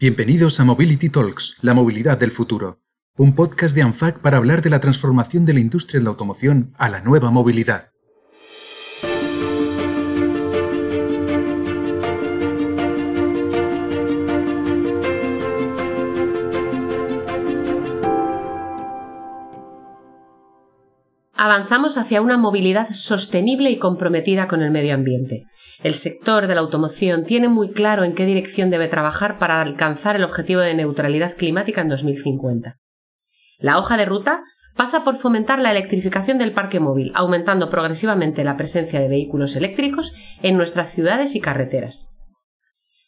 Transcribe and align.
Bienvenidos 0.00 0.58
a 0.60 0.64
Mobility 0.64 1.10
Talks, 1.10 1.58
la 1.60 1.74
movilidad 1.74 2.16
del 2.16 2.30
futuro, 2.30 2.80
un 3.18 3.34
podcast 3.34 3.74
de 3.74 3.82
ANFAC 3.82 4.22
para 4.22 4.38
hablar 4.38 4.62
de 4.62 4.70
la 4.70 4.80
transformación 4.80 5.44
de 5.44 5.52
la 5.52 5.60
industria 5.60 6.00
de 6.00 6.04
la 6.04 6.08
automoción 6.08 6.72
a 6.78 6.88
la 6.88 7.02
nueva 7.02 7.30
movilidad. 7.30 7.90
avanzamos 21.50 21.98
hacia 21.98 22.22
una 22.22 22.38
movilidad 22.38 22.88
sostenible 22.92 23.70
y 23.70 23.78
comprometida 23.78 24.46
con 24.46 24.62
el 24.62 24.70
medio 24.70 24.94
ambiente. 24.94 25.46
El 25.82 25.94
sector 25.94 26.46
de 26.46 26.54
la 26.54 26.60
automoción 26.60 27.24
tiene 27.24 27.48
muy 27.48 27.70
claro 27.70 28.04
en 28.04 28.14
qué 28.14 28.26
dirección 28.26 28.68
debe 28.70 28.88
trabajar 28.88 29.38
para 29.38 29.62
alcanzar 29.62 30.14
el 30.14 30.24
objetivo 30.24 30.60
de 30.60 30.74
neutralidad 30.74 31.36
climática 31.36 31.80
en 31.80 31.88
2050. 31.88 32.76
La 33.58 33.78
hoja 33.78 33.96
de 33.96 34.04
ruta 34.04 34.42
pasa 34.76 35.04
por 35.04 35.16
fomentar 35.16 35.58
la 35.58 35.70
electrificación 35.70 36.38
del 36.38 36.52
parque 36.52 36.80
móvil, 36.80 37.12
aumentando 37.14 37.70
progresivamente 37.70 38.44
la 38.44 38.56
presencia 38.56 39.00
de 39.00 39.08
vehículos 39.08 39.56
eléctricos 39.56 40.12
en 40.42 40.56
nuestras 40.56 40.90
ciudades 40.90 41.34
y 41.34 41.40
carreteras. 41.40 42.08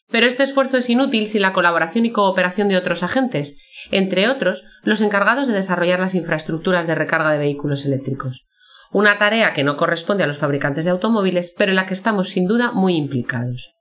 Pero 0.09 0.25
este 0.25 0.43
esfuerzo 0.43 0.77
es 0.77 0.89
inútil 0.89 1.27
sin 1.27 1.41
la 1.41 1.53
colaboración 1.53 2.05
y 2.05 2.11
cooperación 2.11 2.69
de 2.69 2.77
otros 2.77 3.03
agentes, 3.03 3.57
entre 3.91 4.29
otros 4.29 4.63
los 4.83 5.01
encargados 5.01 5.47
de 5.47 5.53
desarrollar 5.53 5.99
las 5.99 6.15
infraestructuras 6.15 6.87
de 6.87 6.95
recarga 6.95 7.31
de 7.31 7.39
vehículos 7.39 7.85
eléctricos. 7.85 8.45
Una 8.93 9.17
tarea 9.17 9.53
que 9.53 9.63
no 9.63 9.75
corresponde 9.75 10.23
a 10.23 10.27
los 10.27 10.37
fabricantes 10.37 10.85
de 10.85 10.91
automóviles, 10.91 11.51
pero 11.57 11.71
en 11.71 11.77
la 11.77 11.87
que 11.87 11.95
estamos 11.95 12.29
sin 12.29 12.45
duda 12.45 12.71
muy 12.71 12.95
implicados. 12.95 13.71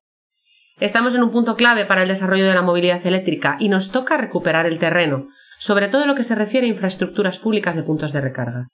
Estamos 0.80 1.14
en 1.14 1.22
un 1.22 1.30
punto 1.30 1.54
clave 1.54 1.84
para 1.84 2.02
el 2.02 2.08
desarrollo 2.08 2.46
de 2.46 2.54
la 2.54 2.62
movilidad 2.62 3.06
eléctrica 3.06 3.58
y 3.60 3.68
nos 3.68 3.90
toca 3.90 4.16
recuperar 4.16 4.64
el 4.64 4.78
terreno, 4.78 5.26
sobre 5.58 5.88
todo 5.88 6.02
en 6.02 6.08
lo 6.08 6.14
que 6.14 6.24
se 6.24 6.34
refiere 6.34 6.66
a 6.66 6.70
infraestructuras 6.70 7.38
públicas 7.38 7.76
de 7.76 7.82
puntos 7.82 8.14
de 8.14 8.22
recarga. 8.22 8.68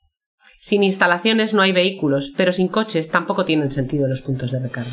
Sin 0.60 0.84
instalaciones 0.84 1.54
no 1.54 1.62
hay 1.62 1.72
vehículos, 1.72 2.32
pero 2.36 2.52
sin 2.52 2.68
coches 2.68 3.10
tampoco 3.10 3.44
tienen 3.44 3.72
sentido 3.72 4.06
los 4.06 4.22
puntos 4.22 4.52
de 4.52 4.60
recarga. 4.60 4.92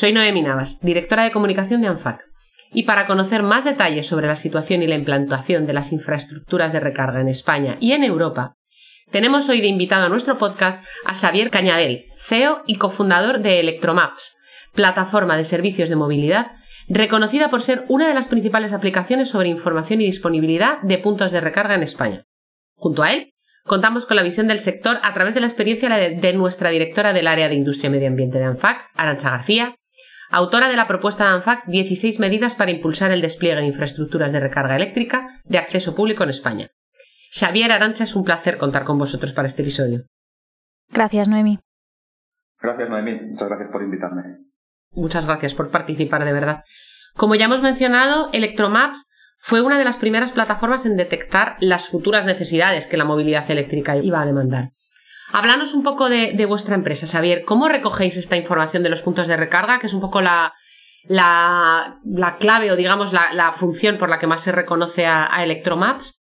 Soy 0.00 0.14
Noemi 0.14 0.40
Navas, 0.40 0.80
directora 0.80 1.24
de 1.24 1.30
comunicación 1.30 1.82
de 1.82 1.88
ANFAC. 1.88 2.24
Y 2.72 2.84
para 2.84 3.06
conocer 3.06 3.42
más 3.42 3.64
detalles 3.64 4.06
sobre 4.06 4.28
la 4.28 4.34
situación 4.34 4.82
y 4.82 4.86
la 4.86 4.94
implantación 4.94 5.66
de 5.66 5.74
las 5.74 5.92
infraestructuras 5.92 6.72
de 6.72 6.80
recarga 6.80 7.20
en 7.20 7.28
España 7.28 7.76
y 7.80 7.92
en 7.92 8.02
Europa, 8.02 8.56
tenemos 9.10 9.50
hoy 9.50 9.60
de 9.60 9.66
invitado 9.66 10.06
a 10.06 10.08
nuestro 10.08 10.38
podcast 10.38 10.86
a 11.04 11.12
Xavier 11.12 11.50
Cañadel, 11.50 12.06
CEO 12.16 12.62
y 12.66 12.76
cofundador 12.76 13.40
de 13.40 13.60
Electromaps, 13.60 14.38
plataforma 14.72 15.36
de 15.36 15.44
servicios 15.44 15.90
de 15.90 15.96
movilidad 15.96 16.52
reconocida 16.88 17.50
por 17.50 17.62
ser 17.62 17.84
una 17.90 18.08
de 18.08 18.14
las 18.14 18.28
principales 18.28 18.72
aplicaciones 18.72 19.28
sobre 19.28 19.50
información 19.50 20.00
y 20.00 20.06
disponibilidad 20.06 20.80
de 20.80 20.96
puntos 20.96 21.30
de 21.30 21.42
recarga 21.42 21.74
en 21.74 21.82
España. 21.82 22.24
Junto 22.74 23.02
a 23.02 23.12
él, 23.12 23.34
contamos 23.64 24.06
con 24.06 24.16
la 24.16 24.22
visión 24.22 24.48
del 24.48 24.60
sector 24.60 24.98
a 25.02 25.12
través 25.12 25.34
de 25.34 25.40
la 25.40 25.46
experiencia 25.46 25.90
de 25.90 26.32
nuestra 26.32 26.70
directora 26.70 27.12
del 27.12 27.26
área 27.26 27.50
de 27.50 27.56
Industria 27.56 27.88
y 27.88 27.90
Medio 27.90 28.08
Ambiente 28.08 28.38
de 28.38 28.44
ANFAC, 28.44 28.88
Arancha 28.94 29.28
García, 29.28 29.76
autora 30.30 30.68
de 30.68 30.76
la 30.76 30.86
propuesta 30.86 31.24
de 31.24 31.30
ANFAC 31.34 31.66
16 31.66 32.20
medidas 32.20 32.54
para 32.54 32.70
impulsar 32.70 33.10
el 33.10 33.20
despliegue 33.20 33.60
de 33.60 33.66
infraestructuras 33.66 34.32
de 34.32 34.40
recarga 34.40 34.76
eléctrica 34.76 35.26
de 35.44 35.58
acceso 35.58 35.94
público 35.94 36.22
en 36.22 36.30
España. 36.30 36.68
Xavier 37.32 37.72
Arancha, 37.72 38.04
es 38.04 38.16
un 38.16 38.24
placer 38.24 38.56
contar 38.56 38.84
con 38.84 38.98
vosotros 38.98 39.32
para 39.32 39.46
este 39.46 39.62
episodio. 39.62 40.00
Gracias, 40.88 41.28
Noemi. 41.28 41.60
Gracias, 42.60 42.88
Noemi. 42.88 43.20
Muchas 43.30 43.48
gracias 43.48 43.70
por 43.70 43.82
invitarme. 43.82 44.22
Muchas 44.92 45.26
gracias 45.26 45.54
por 45.54 45.70
participar, 45.70 46.24
de 46.24 46.32
verdad. 46.32 46.64
Como 47.14 47.34
ya 47.34 47.44
hemos 47.44 47.62
mencionado, 47.62 48.30
Electromaps 48.32 49.08
fue 49.38 49.62
una 49.62 49.78
de 49.78 49.84
las 49.84 49.98
primeras 49.98 50.32
plataformas 50.32 50.84
en 50.84 50.96
detectar 50.96 51.56
las 51.60 51.88
futuras 51.88 52.26
necesidades 52.26 52.86
que 52.86 52.96
la 52.96 53.04
movilidad 53.04 53.48
eléctrica 53.50 53.96
iba 53.96 54.20
a 54.20 54.26
demandar. 54.26 54.70
Háblanos 55.32 55.74
un 55.74 55.82
poco 55.82 56.08
de, 56.08 56.44
vuestra 56.46 56.74
empresa, 56.74 57.06
Xavier. 57.06 57.44
¿Cómo 57.44 57.68
recogéis 57.68 58.16
esta 58.16 58.36
información 58.36 58.82
de 58.82 58.90
los 58.90 59.02
puntos 59.02 59.28
de 59.28 59.36
recarga, 59.36 59.78
que 59.78 59.86
es 59.86 59.94
un 59.94 60.00
poco 60.00 60.20
la, 60.20 60.52
clave 62.38 62.72
o 62.72 62.76
digamos 62.76 63.12
la, 63.12 63.52
función 63.52 63.98
por 63.98 64.08
la 64.08 64.18
que 64.18 64.26
más 64.26 64.42
se 64.42 64.52
reconoce 64.52 65.06
a, 65.06 65.42
Electromaps? 65.42 66.18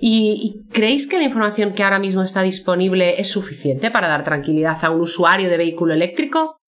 ¿Y, 0.00 0.64
creéis 0.70 1.08
que 1.08 1.18
la 1.18 1.24
información 1.24 1.72
que 1.72 1.82
ahora 1.82 1.98
mismo 1.98 2.22
está 2.22 2.42
disponible 2.42 3.20
es 3.20 3.30
suficiente 3.30 3.90
para 3.90 4.08
dar 4.08 4.24
tranquilidad 4.24 4.76
a 4.84 4.90
un 4.90 5.00
usuario 5.00 5.48
de 5.50 5.56
vehículo 5.56 5.94
eléctrico? 5.94 6.60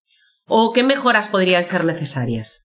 ¿O 0.47 0.72
qué 0.72 0.83
mejoras 0.83 1.28
podrían 1.28 1.62
ser 1.62 1.84
necesarias? 1.84 2.66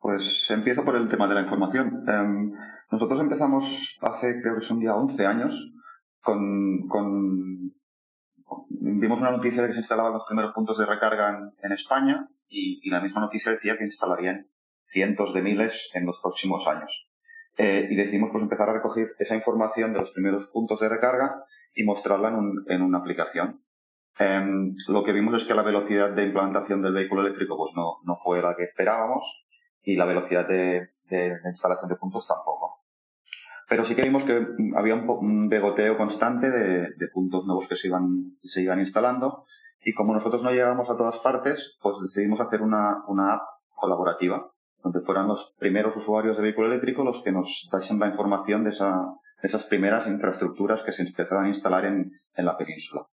Pues 0.00 0.46
empiezo 0.50 0.84
por 0.84 0.96
el 0.96 1.08
tema 1.08 1.28
de 1.28 1.34
la 1.34 1.42
información. 1.42 2.04
Em, 2.08 2.52
nosotros 2.90 3.20
empezamos 3.20 3.98
hace, 4.00 4.40
creo 4.42 4.56
que 4.58 4.66
son 4.66 4.82
ya 4.82 4.94
11 4.94 5.26
años, 5.26 5.54
con 6.22 6.88
vimos 8.68 9.20
una 9.20 9.30
noticia 9.30 9.62
de 9.62 9.68
que 9.68 9.74
se 9.74 9.80
instalaban 9.80 10.12
los 10.12 10.24
primeros 10.26 10.52
puntos 10.52 10.78
de 10.78 10.86
recarga 10.86 11.52
en, 11.62 11.72
España 11.72 12.28
y, 12.48 12.88
la 12.90 13.00
misma 13.00 13.20
noticia 13.20 13.52
decía 13.52 13.76
que 13.76 13.84
instalarían 13.84 14.48
cientos 14.86 15.32
de 15.34 15.42
miles 15.42 15.90
en 15.94 16.06
los 16.06 16.20
próximos 16.20 16.66
años. 16.66 17.08
Eh, 17.58 17.88
y 17.90 17.96
decidimos 17.96 18.30
pues 18.30 18.42
empezar 18.42 18.70
a 18.70 18.74
recoger 18.74 19.08
esa 19.18 19.34
información 19.34 19.92
de 19.92 20.00
los 20.00 20.10
primeros 20.12 20.46
puntos 20.46 20.80
de 20.80 20.88
recarga 20.88 21.44
y 21.74 21.84
mostrarla 21.84 22.28
en, 22.68 22.82
una 22.82 22.98
aplicación. 22.98 23.62
Em, 24.18 24.74
lo 24.88 25.04
que 25.04 25.12
vimos 25.12 25.40
es 25.40 25.46
que 25.46 25.54
la 25.54 25.62
velocidad 25.62 26.10
de 26.10 26.24
implantación 26.24 26.82
del 26.82 26.94
vehículo 26.94 27.22
eléctrico 27.22 27.56
pues 27.56 27.72
no, 27.74 27.98
no 28.04 28.18
fue 28.22 28.42
la 28.42 28.54
que 28.56 28.64
esperábamos 28.64 29.46
y 29.82 29.96
la 29.96 30.04
velocidad 30.04 30.46
de 30.46 30.88
instalación 31.44 31.88
de 31.88 31.96
puntos 31.96 32.26
tampoco. 32.26 32.71
Pero 33.68 33.84
sí 33.84 33.94
que 33.94 34.02
vimos 34.02 34.24
que 34.24 34.46
había 34.76 34.94
un, 34.94 35.48
begoteo 35.48 35.96
constante 35.96 36.50
de, 36.50 37.08
puntos 37.08 37.46
nuevos 37.46 37.68
que 37.68 37.76
se 37.76 37.88
iban, 37.88 38.36
se 38.42 38.62
iban 38.62 38.80
instalando. 38.80 39.44
Y 39.84 39.94
como 39.94 40.14
nosotros 40.14 40.42
no 40.42 40.50
llegamos 40.50 40.90
a 40.90 40.96
todas 40.96 41.18
partes, 41.18 41.76
pues 41.82 41.96
decidimos 42.02 42.40
hacer 42.40 42.62
una, 42.62 43.02
app 43.34 43.42
colaborativa, 43.74 44.50
donde 44.82 45.00
fueran 45.00 45.26
los 45.26 45.54
primeros 45.58 45.96
usuarios 45.96 46.36
de 46.36 46.42
vehículo 46.44 46.68
eléctrico 46.68 47.02
los 47.02 47.22
que 47.22 47.32
nos 47.32 47.68
dasen 47.72 47.98
la 47.98 48.08
información 48.08 48.62
de, 48.62 48.70
esas 48.70 49.64
primeras 49.64 50.06
infraestructuras 50.06 50.82
que 50.82 50.92
se 50.92 51.02
empezaban 51.02 51.46
a 51.46 51.48
instalar 51.48 51.84
en, 51.84 52.12
la 52.36 52.56
península. 52.56 53.06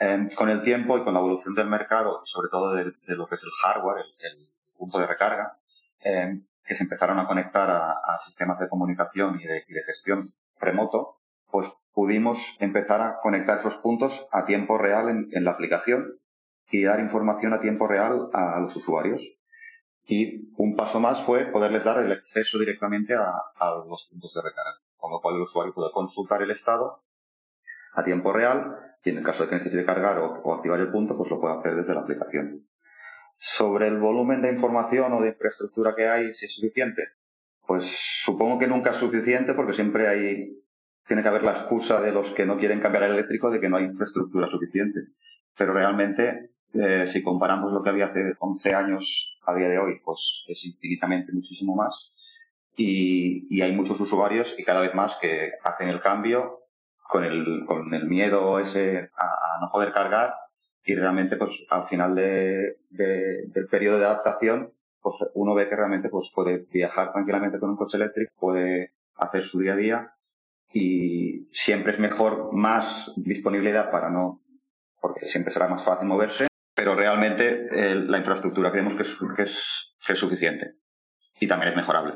Em, 0.00 0.28
con 0.30 0.48
el 0.48 0.62
tiempo 0.62 0.96
y 0.96 1.02
con 1.02 1.14
la 1.14 1.20
evolución 1.20 1.54
del 1.54 1.68
mercado, 1.68 2.20
sobre 2.24 2.48
todo 2.50 2.74
de, 2.74 2.84
lo 3.06 3.26
que 3.26 3.34
es 3.34 3.42
el 3.42 3.50
hardware, 3.62 4.04
el, 4.20 4.48
punto 4.76 4.98
de 4.98 5.06
recarga, 5.06 5.58
em, 6.00 6.44
que 6.68 6.74
se 6.74 6.84
empezaron 6.84 7.18
a 7.18 7.26
conectar 7.26 7.70
a, 7.70 8.18
sistemas 8.20 8.58
de 8.58 8.68
comunicación 8.68 9.40
y 9.40 9.46
de, 9.46 9.82
gestión 9.86 10.34
remoto, 10.60 11.16
pues 11.50 11.66
pudimos 11.92 12.38
empezar 12.60 13.00
a 13.00 13.20
conectar 13.22 13.58
esos 13.58 13.76
puntos 13.78 14.26
a 14.30 14.44
tiempo 14.44 14.76
real 14.76 15.08
en, 15.30 15.44
la 15.44 15.52
aplicación 15.52 16.20
y 16.70 16.84
dar 16.84 17.00
información 17.00 17.54
a 17.54 17.60
tiempo 17.60 17.86
real 17.86 18.28
a, 18.34 18.60
los 18.60 18.76
usuarios. 18.76 19.22
Y 20.04 20.52
un 20.56 20.76
paso 20.76 21.00
más 21.00 21.22
fue 21.22 21.46
poderles 21.46 21.84
dar 21.84 21.98
el 22.04 22.12
acceso 22.12 22.58
directamente 22.58 23.14
a, 23.14 23.32
los 23.88 24.08
puntos 24.10 24.34
de 24.34 24.42
recarga, 24.42 24.78
con 24.98 25.10
lo 25.10 25.20
cual 25.20 25.36
el 25.36 25.42
usuario 25.42 25.72
puede 25.72 25.90
consultar 25.92 26.42
el 26.42 26.50
estado 26.50 27.02
a 27.94 28.04
tiempo 28.04 28.30
real 28.32 28.76
y 29.02 29.10
en 29.10 29.18
el 29.18 29.24
caso 29.24 29.44
de 29.44 29.48
que 29.48 29.56
necesite 29.56 29.86
cargar 29.86 30.18
o, 30.18 30.42
o 30.42 30.54
activar 30.54 30.80
el 30.80 30.90
punto, 30.90 31.16
pues 31.16 31.30
lo 31.30 31.40
puede 31.40 31.58
hacer 31.58 31.76
desde 31.76 31.94
la 31.94 32.00
aplicación. 32.00 32.67
Sobre 33.38 33.86
el 33.86 33.98
volumen 33.98 34.42
de 34.42 34.52
información 34.52 35.12
o 35.12 35.22
de 35.22 35.28
infraestructura 35.28 35.94
que 35.94 36.08
hay, 36.08 36.34
si 36.34 36.46
es 36.46 36.54
suficiente, 36.54 37.04
pues 37.66 37.84
supongo 38.24 38.58
que 38.58 38.66
nunca 38.66 38.90
es 38.90 38.96
suficiente 38.96 39.54
porque 39.54 39.74
siempre 39.74 40.08
hay, 40.08 40.58
tiene 41.06 41.22
que 41.22 41.28
haber 41.28 41.44
la 41.44 41.52
excusa 41.52 42.00
de 42.00 42.10
los 42.10 42.30
que 42.32 42.46
no 42.46 42.58
quieren 42.58 42.80
cambiar 42.80 43.04
el 43.04 43.12
eléctrico 43.12 43.50
de 43.50 43.60
que 43.60 43.68
no 43.68 43.76
hay 43.76 43.84
infraestructura 43.84 44.48
suficiente. 44.48 45.00
Pero 45.56 45.72
realmente, 45.72 46.50
eh, 46.74 47.06
si 47.06 47.22
comparamos 47.22 47.72
lo 47.72 47.82
que 47.82 47.90
había 47.90 48.06
hace 48.06 48.34
11 48.40 48.74
años 48.74 49.38
a 49.46 49.54
día 49.54 49.68
de 49.68 49.78
hoy, 49.78 50.00
pues 50.04 50.44
es 50.48 50.64
infinitamente 50.64 51.32
muchísimo 51.32 51.76
más. 51.76 52.12
Y, 52.76 53.60
hay 53.60 53.72
muchos 53.72 54.00
usuarios 54.00 54.54
y 54.56 54.64
cada 54.64 54.80
vez 54.80 54.94
más 54.94 55.16
que 55.20 55.52
hacen 55.62 55.88
el 55.88 56.00
cambio 56.00 56.60
con 57.02 57.24
el, 57.24 57.64
con 57.66 57.92
el 57.92 58.06
miedo 58.06 58.58
ese 58.60 59.10
a 59.16 59.58
no 59.60 59.70
poder 59.70 59.92
cargar 59.92 60.34
y 60.88 60.94
realmente 60.94 61.36
pues 61.36 61.66
al 61.68 61.86
final 61.86 62.14
de, 62.14 62.78
del 62.88 63.66
periodo 63.70 63.98
de 63.98 64.06
adaptación 64.06 64.72
pues 65.02 65.16
uno 65.34 65.54
ve 65.54 65.68
que 65.68 65.76
realmente 65.76 66.08
pues 66.08 66.32
puede 66.34 66.66
viajar 66.72 67.12
tranquilamente 67.12 67.58
con 67.58 67.68
un 67.68 67.76
coche 67.76 67.98
eléctrico, 67.98 68.32
puede 68.40 68.94
hacer 69.16 69.42
su 69.42 69.60
día 69.60 69.74
a 69.74 69.76
día 69.76 70.14
y 70.72 71.46
siempre 71.52 71.92
es 71.92 71.98
mejor 71.98 72.54
más 72.54 73.12
disponibilidad 73.16 73.90
para 73.90 74.08
no, 74.08 74.42
porque 74.98 75.28
siempre 75.28 75.52
será 75.52 75.68
más 75.68 75.84
fácil 75.84 76.08
moverse, 76.08 76.46
pero 76.74 76.94
realmente 76.94 77.68
eh, 77.70 77.94
la 77.94 78.18
infraestructura 78.18 78.70
creemos 78.70 78.94
que 78.94 79.02
es, 79.02 79.18
que 79.36 79.42
es, 79.42 80.18
suficiente 80.18 80.76
y 81.38 81.46
también 81.46 81.72
es 81.72 81.76
mejorable. 81.76 82.14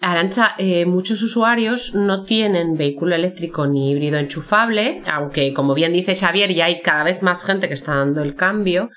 Arancha, 0.00 0.54
eh, 0.58 0.86
muchos 0.86 1.22
usuarios 1.22 1.94
no 1.94 2.22
tienen 2.22 2.76
vehículo 2.76 3.16
eléctrico 3.16 3.66
ni 3.66 3.90
híbrido 3.90 4.16
enchufable, 4.18 5.02
aunque 5.06 5.52
como 5.52 5.74
bien 5.74 5.92
dice 5.92 6.14
Xavier, 6.14 6.54
ya 6.54 6.66
hay 6.66 6.80
cada 6.82 7.02
vez 7.02 7.24
más 7.24 7.44
gente 7.44 7.66
que 7.66 7.74
está 7.74 7.96
dando 7.96 8.22
el 8.22 8.36
cambio, 8.36 8.90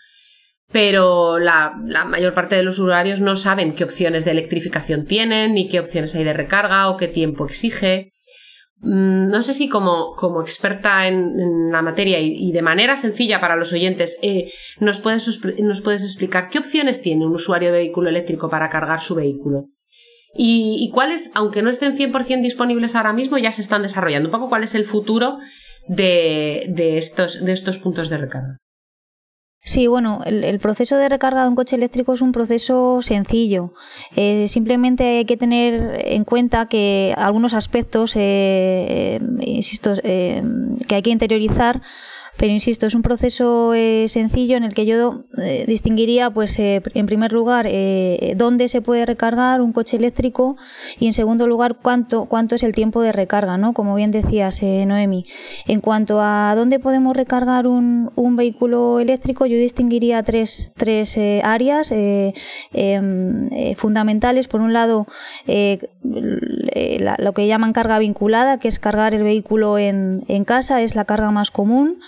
pero 0.71 1.39
la, 1.39 1.73
mayor 2.05 2.35
parte 2.35 2.55
de 2.55 2.61
los 2.61 2.77
usuarios 2.77 3.19
no 3.19 3.35
saben 3.35 3.73
qué 3.73 3.83
opciones 3.83 4.25
de 4.25 4.31
electrificación 4.31 5.05
tienen, 5.05 5.55
ni 5.55 5.67
qué 5.67 5.79
opciones 5.79 6.13
hay 6.13 6.23
de 6.23 6.33
recarga 6.33 6.89
o 6.89 6.97
qué 6.97 7.07
tiempo 7.07 7.45
exige. 7.45 8.09
Mm, 8.77 9.27
no 9.29 9.41
sé 9.41 9.55
si 9.55 9.69
como, 9.69 10.13
como 10.15 10.39
experta 10.41 11.07
en, 11.07 11.71
la 11.71 11.81
materia 11.81 12.19
y, 12.19 12.51
de 12.51 12.61
manera 12.61 12.95
sencilla 12.95 13.41
para 13.41 13.55
los 13.55 13.73
oyentes, 13.73 14.19
eh, 14.21 14.51
nos, 14.79 14.99
puedes, 14.99 15.27
nos 15.63 15.81
puedes 15.81 16.03
explicar 16.03 16.47
qué 16.47 16.59
opciones 16.59 17.01
tiene 17.01 17.25
un 17.25 17.33
usuario 17.33 17.71
de 17.71 17.79
vehículo 17.79 18.09
eléctrico 18.09 18.51
para 18.51 18.69
cargar 18.69 19.01
su 19.01 19.15
vehículo. 19.15 19.65
Y, 20.33 20.77
y 20.79 20.91
cuáles, 20.91 21.31
aunque 21.35 21.61
no 21.61 21.69
estén 21.69 21.97
100% 21.97 22.41
disponibles 22.41 22.95
ahora 22.95 23.13
mismo, 23.13 23.37
ya 23.37 23.51
se 23.51 23.61
están 23.61 23.83
desarrollando. 23.83 24.29
Un 24.29 24.33
poco 24.33 24.49
cuál 24.49 24.63
es 24.63 24.75
el 24.75 24.85
futuro 24.85 25.39
de, 25.87 26.65
de, 26.69 26.97
estos, 26.97 27.43
de 27.43 27.53
estos 27.53 27.77
puntos 27.79 28.09
de 28.09 28.17
recarga. 28.17 28.57
Sí, 29.63 29.85
bueno, 29.85 30.21
el, 30.25 30.59
proceso 30.59 30.97
de 30.97 31.07
recarga 31.07 31.43
de 31.43 31.49
un 31.49 31.55
coche 31.55 31.75
eléctrico 31.75 32.13
es 32.13 32.21
un 32.21 32.31
proceso 32.31 33.03
sencillo. 33.03 33.73
Eh, 34.15 34.47
simplemente 34.47 35.19
hay 35.19 35.25
que 35.25 35.37
tener 35.37 36.01
en 36.03 36.23
cuenta 36.23 36.65
que 36.65 37.13
algunos 37.15 37.53
aspectos, 37.53 38.15
eh, 38.15 39.19
eh, 39.19 39.19
insisto, 39.45 39.93
que 40.01 40.95
hay 40.95 41.01
que 41.03 41.11
interiorizar 41.11 41.79
pero 42.37 42.51
insisto, 42.51 42.87
es 42.87 42.95
un 42.95 43.01
proceso 43.01 43.73
eh, 43.73 44.05
sencillo 44.07 44.57
en 44.57 44.63
el 44.63 44.73
que 44.73 44.85
yo 44.85 45.25
eh, 45.37 45.65
distinguiría, 45.67 46.31
pues, 46.31 46.57
eh, 46.59 46.81
en 46.93 47.05
primer 47.05 47.33
lugar, 47.33 47.69
dónde 48.35 48.67
se 48.67 48.81
puede 48.81 49.05
recargar 49.05 49.61
un 49.61 49.73
coche 49.73 49.97
eléctrico 49.97 50.57
y, 50.99 51.07
en 51.07 51.13
segundo 51.13 51.45
lugar, 51.47 51.77
cuánto, 51.81 52.25
cuánto 52.25 52.55
es 52.55 52.63
el 52.63 52.73
tiempo 52.73 53.01
de 53.01 53.11
recarga, 53.11 53.57
¿no? 53.57 53.73
Como 53.73 53.95
bien 53.95 54.11
decías, 54.11 54.61
Noemi. 54.61 55.25
En 55.67 55.81
cuanto 55.81 56.19
a 56.21 56.53
dónde 56.55 56.79
podemos 56.79 57.15
recargar 57.15 57.67
un, 57.67 58.11
un 58.15 58.35
vehículo 58.35 58.99
eléctrico, 58.99 59.45
yo 59.45 59.57
distinguiría 59.57 60.23
tres, 60.23 60.71
tres 60.75 61.17
áreas 61.43 61.91
em, 61.91 63.75
fundamentales. 63.75 64.47
Por 64.47 64.61
un 64.61 64.73
lado, 64.73 65.05
lo 67.17 67.33
que 67.33 67.47
llaman 67.47 67.73
carga 67.73 67.99
vinculada, 67.99 68.59
que 68.59 68.67
es 68.67 68.79
cargar 68.79 69.13
el 69.13 69.23
vehículo 69.23 69.77
en, 69.77 70.23
en 70.27 70.45
casa, 70.45 70.81
es 70.81 70.95
la 70.95 71.05
carga 71.05 71.31
más 71.31 71.51
común. 71.51 71.99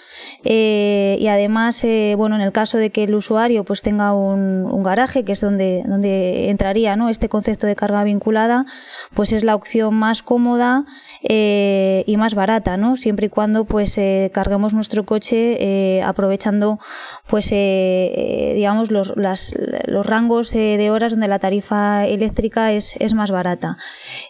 Eh, 0.44 1.18
y 1.19 1.28
además, 1.28 1.84
eh, 1.84 2.16
bueno, 2.18 2.36
en 2.36 2.42
el 2.42 2.51
caso 2.51 2.78
de 2.78 2.90
que 2.90 3.06
el 3.06 3.16
usuario 3.16 3.63
pues 3.63 3.81
tenga 3.81 4.13
un, 4.13 4.84
garaje, 4.84 5.24
que 5.24 5.31
es 5.31 5.40
donde, 5.40 5.84
donde 5.86 6.50
entraría 6.50 6.98
¿no? 6.98 7.07
este 7.07 7.30
concepto 7.30 7.68
de 7.68 7.75
carga 7.75 8.04
vinculada, 8.04 8.66
pues 9.13 9.31
es 9.31 9.44
la 9.44 9.56
opción 9.56 9.94
más 9.94 10.24
cómoda 10.24 10.86
eh, 11.22 12.04
y 12.06 12.18
más 12.18 12.36
barata, 12.36 12.75
¿no? 12.75 12.98
Siempre 12.98 13.28
y 13.28 13.30
cuando 13.30 13.63
pues 13.63 13.98
carguemos 14.34 14.74
nuestro 14.74 15.06
coche 15.06 16.01
aprovechando 16.04 16.80
pues 17.28 17.50
digamos 17.50 18.92
los, 18.92 19.13
los 19.16 20.06
rangos 20.06 20.51
de 20.51 20.92
horas 20.92 21.12
donde 21.13 21.30
la 21.30 21.39
tarifa 21.39 22.06
eléctrica 22.06 22.74
es, 22.74 22.96
es 23.00 23.13
más 23.13 23.31
barata. 23.31 23.78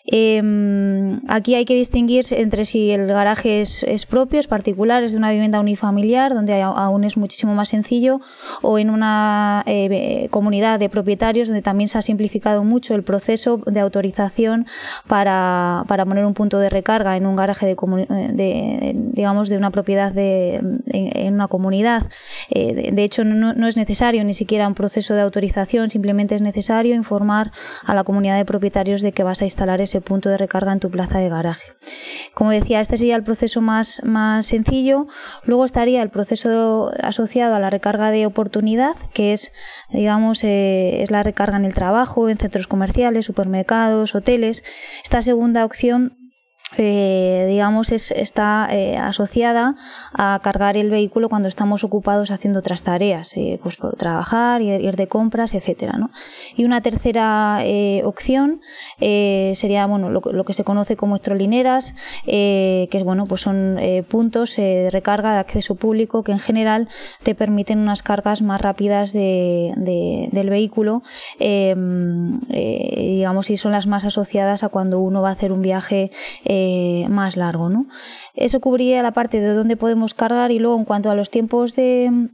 Em, 0.06 1.22
aquí 1.28 1.56
hay 1.56 1.66
que 1.66 1.76
distinguir 1.76 2.26
entre 2.32 2.66
si 2.66 2.92
el 2.92 3.08
garaje 3.08 3.62
es, 3.62 3.84
es, 3.84 4.06
propio, 4.06 4.40
es 4.40 4.48
particular, 4.48 5.04
es 5.04 5.12
de 5.14 5.18
una 5.18 5.32
vivienda 5.32 5.60
unifamiliar, 5.60 6.03
donde 6.34 6.62
aún 6.62 7.04
es 7.04 7.18
muchísimo 7.18 7.56
más 7.56 7.70
sencillo, 7.70 8.20
o 8.62 8.78
en 8.78 8.90
una 8.90 9.64
comunidad 10.30 10.80
de 10.80 10.90
propietarios 10.90 11.48
donde 11.48 11.62
también 11.62 11.88
se 11.88 11.98
ha 11.98 12.02
simplificado 12.02 12.64
mucho 12.64 12.96
el 12.96 13.04
proceso 13.04 13.62
de 13.66 13.80
autorización 13.80 14.68
para, 15.08 15.86
para 15.88 16.06
poner 16.06 16.26
un 16.26 16.34
punto 16.34 16.60
de 16.60 16.70
carga 16.84 17.18
en 17.18 17.26
un 17.26 17.36
garaje 17.36 17.66
de, 17.66 17.76
de 18.34 18.92
digamos 18.96 19.50
de 19.50 19.58
una 19.58 19.72
propiedad 19.72 20.12
de, 20.12 20.56
en, 20.88 21.34
una 21.34 21.48
comunidad. 21.48 22.10
Eh, 22.50 22.92
de, 22.92 23.04
hecho, 23.04 23.24
no, 23.24 23.54
no, 23.54 23.68
es 23.68 23.78
necesario 23.78 24.24
ni 24.24 24.34
siquiera 24.34 24.68
un 24.68 24.74
proceso 24.74 25.14
de 25.14 25.22
autorización, 25.22 25.90
simplemente 25.90 26.36
es 26.36 26.42
necesario 26.42 26.96
informar 26.96 27.52
a 27.86 27.94
la 27.94 28.04
comunidad 28.04 28.38
de 28.38 28.46
propietarios 28.46 29.02
de 29.02 29.12
que 29.12 29.24
vas 29.24 29.42
a 29.42 29.46
instalar 29.46 29.82
ese 29.82 30.02
punto 30.02 30.30
de 30.30 30.38
recarga 30.38 30.72
en 30.74 30.80
tu 30.80 30.90
plaza 30.90 31.20
de 31.20 31.30
garaje. 31.30 31.74
Como 32.34 32.52
decía, 32.52 32.82
este 32.82 32.98
sería 32.98 33.16
el 33.16 33.24
proceso 33.24 33.62
más, 33.62 34.02
más 34.04 34.46
sencillo. 34.46 35.08
Luego 35.44 35.66
estaría 35.66 35.93
el 36.02 36.10
proceso 36.10 36.92
asociado 37.02 37.56
a 37.56 37.60
la 37.60 37.70
recarga 37.70 38.12
de 38.12 38.26
oportunidad, 38.26 38.96
que 39.14 39.34
es 39.34 39.52
digamos, 39.90 40.44
eh, 40.44 41.04
es 41.04 41.12
la 41.12 41.24
recarga 41.24 41.58
en 41.58 41.66
el 41.66 41.74
trabajo, 41.74 42.30
en 42.30 42.38
centros 42.38 42.68
comerciales, 42.68 43.26
supermercados, 43.26 44.16
hoteles. 44.16 44.64
Esta 45.04 45.22
segunda 45.22 45.66
opción 45.66 46.23
eh, 46.78 47.46
digamos, 47.50 47.92
es, 47.92 48.12
está 48.12 48.68
eh, 48.72 48.98
asociada 48.98 49.76
a 50.14 50.40
cargar 50.44 50.76
el 50.76 50.90
vehículo 50.90 51.30
cuando 51.30 51.48
estamos 51.48 51.84
ocupados 51.84 52.32
haciendo 52.32 52.60
otras 52.60 52.82
tareas, 52.84 53.38
eh, 53.38 53.60
pues 53.62 53.78
por 53.78 53.96
trabajar, 53.96 54.62
ir, 54.62 54.82
ir 54.82 54.96
de 54.96 55.08
compras, 55.08 55.54
etcétera, 55.54 55.94
¿no? 55.98 56.10
Y 56.56 56.66
una 56.66 56.82
tercera 56.82 57.64
opción 58.04 58.62
sería, 59.00 59.86
bueno, 59.86 60.10
lo, 60.10 60.44
que 60.44 60.54
se 60.54 60.64
conoce 60.64 60.96
como 60.96 61.16
electrolineras, 61.16 61.94
que 62.26 63.02
bueno, 63.04 63.28
pues 63.28 63.42
son 63.42 63.78
puntos 64.10 64.56
de 64.56 64.90
recarga 64.92 65.34
de 65.34 65.40
acceso 65.40 65.76
público 65.76 66.24
que 66.24 66.32
en 66.32 66.40
general 66.40 66.88
te 67.24 67.36
permiten 67.36 67.80
unas 67.80 68.02
cargas 68.04 68.42
más 68.42 68.62
rápidas 68.62 69.14
de, 69.14 69.74
de, 69.78 70.30
del 70.32 70.50
vehículo, 70.50 71.04
digamos, 72.50 73.50
y 73.50 73.58
son 73.58 73.72
las 73.72 73.88
más 73.88 74.06
asociadas 74.06 74.64
a 74.64 74.70
cuando 74.70 75.00
uno 75.00 75.22
va 75.22 75.30
a 75.30 75.34
hacer 75.34 75.52
un 75.52 75.62
viaje 75.62 76.12
más 77.10 77.38
largo. 77.38 77.70
¿no? 77.70 77.88
Eso 78.34 78.60
cubriría 78.60 79.04
la 79.04 79.14
parte 79.14 79.40
de 79.40 79.54
dónde 79.54 79.78
podemos 79.78 80.14
cargar 80.14 80.52
y 80.52 80.60
luego 80.60 80.78
en 80.78 80.86
cuanto 80.86 81.10
a 81.10 81.16
los 81.16 81.30
tiempos 81.30 81.76
de, 81.76 82.30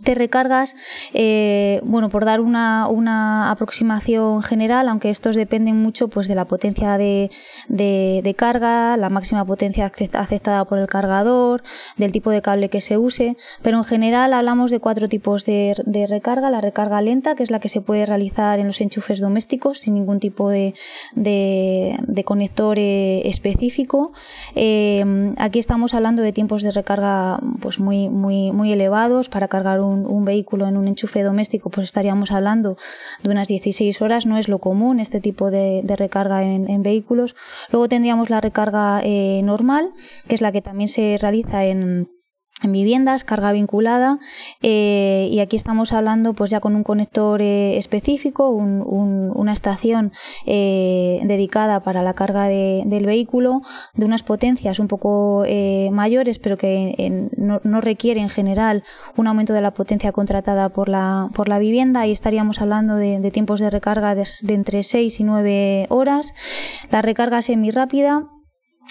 de 0.00 0.14
recargas, 0.14 0.76
eh, 1.14 1.80
bueno, 1.82 2.10
por 2.10 2.24
dar 2.24 2.40
una, 2.40 2.86
una, 2.88 3.50
aproximación 3.50 4.42
general, 4.42 4.88
aunque 4.88 5.10
estos 5.10 5.36
dependen 5.36 5.76
mucho 5.76 6.08
pues 6.08 6.28
de 6.28 6.34
la 6.34 6.44
potencia 6.44 6.98
de, 6.98 7.30
de, 7.68 8.34
carga, 8.36 8.96
la 8.96 9.08
máxima 9.08 9.44
potencia 9.44 9.90
aceptada 10.12 10.64
por 10.66 10.78
el 10.78 10.86
cargador, 10.86 11.62
del 11.96 12.12
tipo 12.12 12.30
de 12.30 12.42
cable 12.42 12.68
que 12.68 12.80
se 12.80 12.98
use, 12.98 13.36
pero 13.62 13.78
en 13.78 13.84
general 13.84 14.34
hablamos 14.34 14.70
de 14.70 14.80
cuatro 14.80 15.08
tipos 15.08 15.46
de, 15.46 15.74
de 15.86 16.06
recarga, 16.06 16.50
la 16.50 16.60
recarga 16.60 17.00
lenta, 17.00 17.34
que 17.34 17.42
es 17.42 17.50
la 17.50 17.60
que 17.60 17.70
se 17.70 17.80
puede 17.80 18.04
realizar 18.04 18.58
en 18.58 18.66
los 18.66 18.80
enchufes 18.80 19.20
domésticos 19.20 19.78
sin 19.78 19.94
ningún 19.94 20.20
tipo 20.20 20.50
de 20.50 20.74
conector 22.24 22.78
eh, 22.78 23.22
específico. 23.24 24.12
Eh, 24.54 25.34
aquí 25.38 25.58
estamos 25.58 25.94
hablando 25.94 26.22
de 26.22 26.32
tiempos 26.32 26.62
de 26.62 26.70
recarga 26.70 27.38
pues 27.60 27.80
muy, 27.80 28.08
muy, 28.08 28.52
muy 28.52 28.72
elevados 28.72 29.28
para 29.28 29.48
cargar 29.48 29.80
un, 29.80 29.85
vehículo 30.24 30.66
en 30.66 30.76
un 30.76 30.88
enchufe 30.88 31.22
doméstico, 31.22 31.70
pues 31.70 31.84
estaríamos 31.84 32.30
hablando 32.30 32.76
de 33.22 33.30
unas 33.30 33.48
16 33.48 34.02
horas. 34.02 34.26
No 34.26 34.38
es 34.38 34.48
lo 34.48 34.58
común 34.58 35.00
este 35.00 35.20
tipo 35.20 35.50
de, 35.50 35.82
recarga 35.96 36.42
en, 36.42 36.82
vehículos. 36.82 37.36
Luego 37.70 37.88
tendríamos 37.88 38.30
la 38.30 38.40
recarga 38.40 39.00
eh, 39.02 39.40
normal, 39.42 39.90
que 40.28 40.34
es 40.34 40.40
la 40.40 40.52
que 40.52 40.62
también 40.62 40.88
se 40.88 41.16
realiza 41.20 41.64
en 41.64 42.08
en 42.62 42.72
viviendas, 42.72 43.22
carga 43.22 43.52
vinculada 43.52 44.18
eh, 44.62 45.28
y 45.30 45.40
aquí 45.40 45.56
estamos 45.56 45.92
hablando 45.92 46.32
pues 46.32 46.50
ya 46.50 46.60
con 46.60 46.74
un 46.74 46.84
conector 46.84 47.42
eh, 47.42 47.76
específico, 47.76 48.48
una 48.48 49.52
estación 49.52 50.12
eh, 50.46 51.20
dedicada 51.24 51.80
para 51.80 52.02
la 52.02 52.14
carga 52.14 52.48
del 52.48 53.04
vehículo 53.04 53.60
de 53.94 54.06
unas 54.06 54.22
potencias 54.22 54.78
un 54.78 54.88
poco 54.88 55.44
mayores 55.90 56.38
pero 56.38 56.56
que 56.56 57.28
no, 57.36 57.60
no, 57.62 57.80
requiere 57.80 58.20
en 58.20 58.30
general 58.30 58.84
un 59.16 59.26
aumento 59.26 59.52
de 59.52 59.60
la 59.60 59.72
potencia 59.72 60.12
contratada 60.12 60.70
por 60.70 60.88
la, 60.88 61.28
por 61.34 61.48
la 61.48 61.58
vivienda 61.58 62.06
y 62.06 62.12
estaríamos 62.12 62.60
hablando 62.60 62.96
de, 62.96 63.30
tiempos 63.30 63.60
de 63.60 63.68
recarga 63.68 64.14
de, 64.14 64.26
de 64.42 64.54
entre 64.54 64.82
6 64.82 65.20
y 65.20 65.24
9 65.24 65.86
horas. 65.90 66.32
La 66.90 67.02
recarga 67.02 67.42
semi 67.42 67.70
rápida 67.70 68.28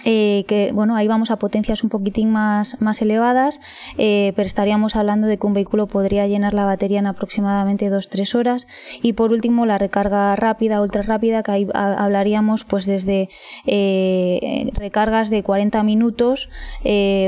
eh, 0.03 0.43
que 0.47 0.71
bueno 0.73 0.95
ahí 0.95 1.07
vamos 1.07 1.31
a 1.31 1.37
potencias 1.37 1.83
un 1.83 1.89
poquitín 1.89 2.29
más, 2.29 2.79
más 2.81 3.01
elevadas 3.01 3.61
eh, 3.97 4.33
pero 4.35 4.45
estaríamos 4.45 4.95
hablando 4.95 5.27
de 5.27 5.37
que 5.37 5.47
un 5.47 5.53
vehículo 5.53 5.87
podría 5.87 6.27
llenar 6.27 6.53
la 6.53 6.65
batería 6.65 6.99
en 6.99 7.07
aproximadamente 7.07 7.89
2-3 7.89 8.35
horas. 8.35 8.67
Y 9.01 9.13
por 9.13 9.31
último 9.31 9.65
la 9.65 9.77
recarga 9.77 10.35
rápida 10.35 10.81
ultra 10.81 11.01
rápida 11.01 11.43
que 11.43 11.51
ahí 11.51 11.67
hablaríamos 11.73 12.65
pues 12.65 12.85
desde 12.85 13.29
eh, 13.65 14.69
recargas 14.73 15.29
de 15.29 15.43
40 15.43 15.81
minutos 15.83 16.49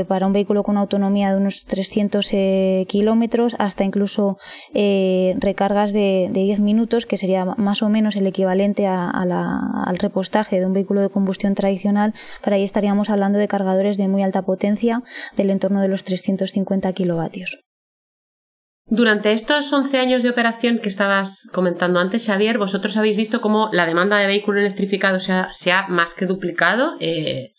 para 0.08 0.26
un 0.26 0.32
vehículo 0.32 0.62
con 0.62 0.76
autonomía 0.76 1.30
de 1.30 1.38
unos 1.38 1.64
300 1.64 2.30
kilómetros 2.86 3.56
hasta 3.58 3.84
incluso 3.84 4.38
recargas 4.72 5.92
de, 5.92 6.28
de, 6.32 6.40
10 6.40 6.60
minutos 6.60 7.06
que 7.06 7.16
sería 7.16 7.44
más 7.44 7.82
o 7.82 7.88
menos 7.88 8.16
el 8.16 8.26
equivalente 8.26 8.86
a, 8.86 9.24
la, 9.24 9.84
al 9.86 9.98
repostaje 9.98 10.60
de 10.60 10.66
un 10.66 10.72
vehículo 10.72 11.00
de 11.00 11.10
combustión 11.10 11.54
tradicional 11.54 12.14
para 12.42 12.57
ahí 12.58 12.64
estaríamos 12.64 13.10
hablando 13.10 13.38
de 13.38 13.48
cargadores 13.48 13.96
de 13.96 14.08
muy 14.08 14.22
alta 14.22 14.42
potencia 14.42 15.02
del 15.36 15.50
entorno 15.50 15.80
de 15.80 15.88
los 15.88 16.04
350 16.04 16.92
kilovatios. 16.92 17.58
Durante 18.90 19.32
estos 19.32 19.70
11 19.70 19.98
años 19.98 20.22
de 20.22 20.30
operación 20.30 20.78
que 20.78 20.88
estabas 20.88 21.48
comentando 21.52 22.00
antes, 22.00 22.26
Xavier, 22.26 22.56
vosotros 22.56 22.96
habéis 22.96 23.18
visto 23.18 23.42
cómo 23.42 23.68
la 23.72 23.84
demanda 23.84 24.16
de 24.16 24.26
vehículo 24.26 24.60
electrificado 24.60 25.20
se 25.20 25.32
ha, 25.32 25.48
se 25.50 25.72
ha 25.72 25.86
más 25.88 26.14
que 26.14 26.24
duplicado. 26.24 26.94
Eh, 27.00 27.52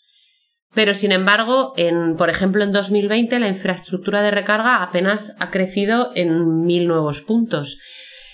pero, 0.74 0.92
sin 0.92 1.12
embargo, 1.12 1.72
en, 1.76 2.16
por 2.16 2.30
ejemplo, 2.30 2.64
en 2.64 2.72
2020 2.72 3.38
la 3.38 3.48
infraestructura 3.48 4.22
de 4.22 4.32
recarga 4.32 4.82
apenas 4.82 5.36
ha 5.38 5.50
crecido 5.50 6.10
en 6.16 6.64
mil 6.64 6.88
nuevos 6.88 7.22
puntos. 7.22 7.78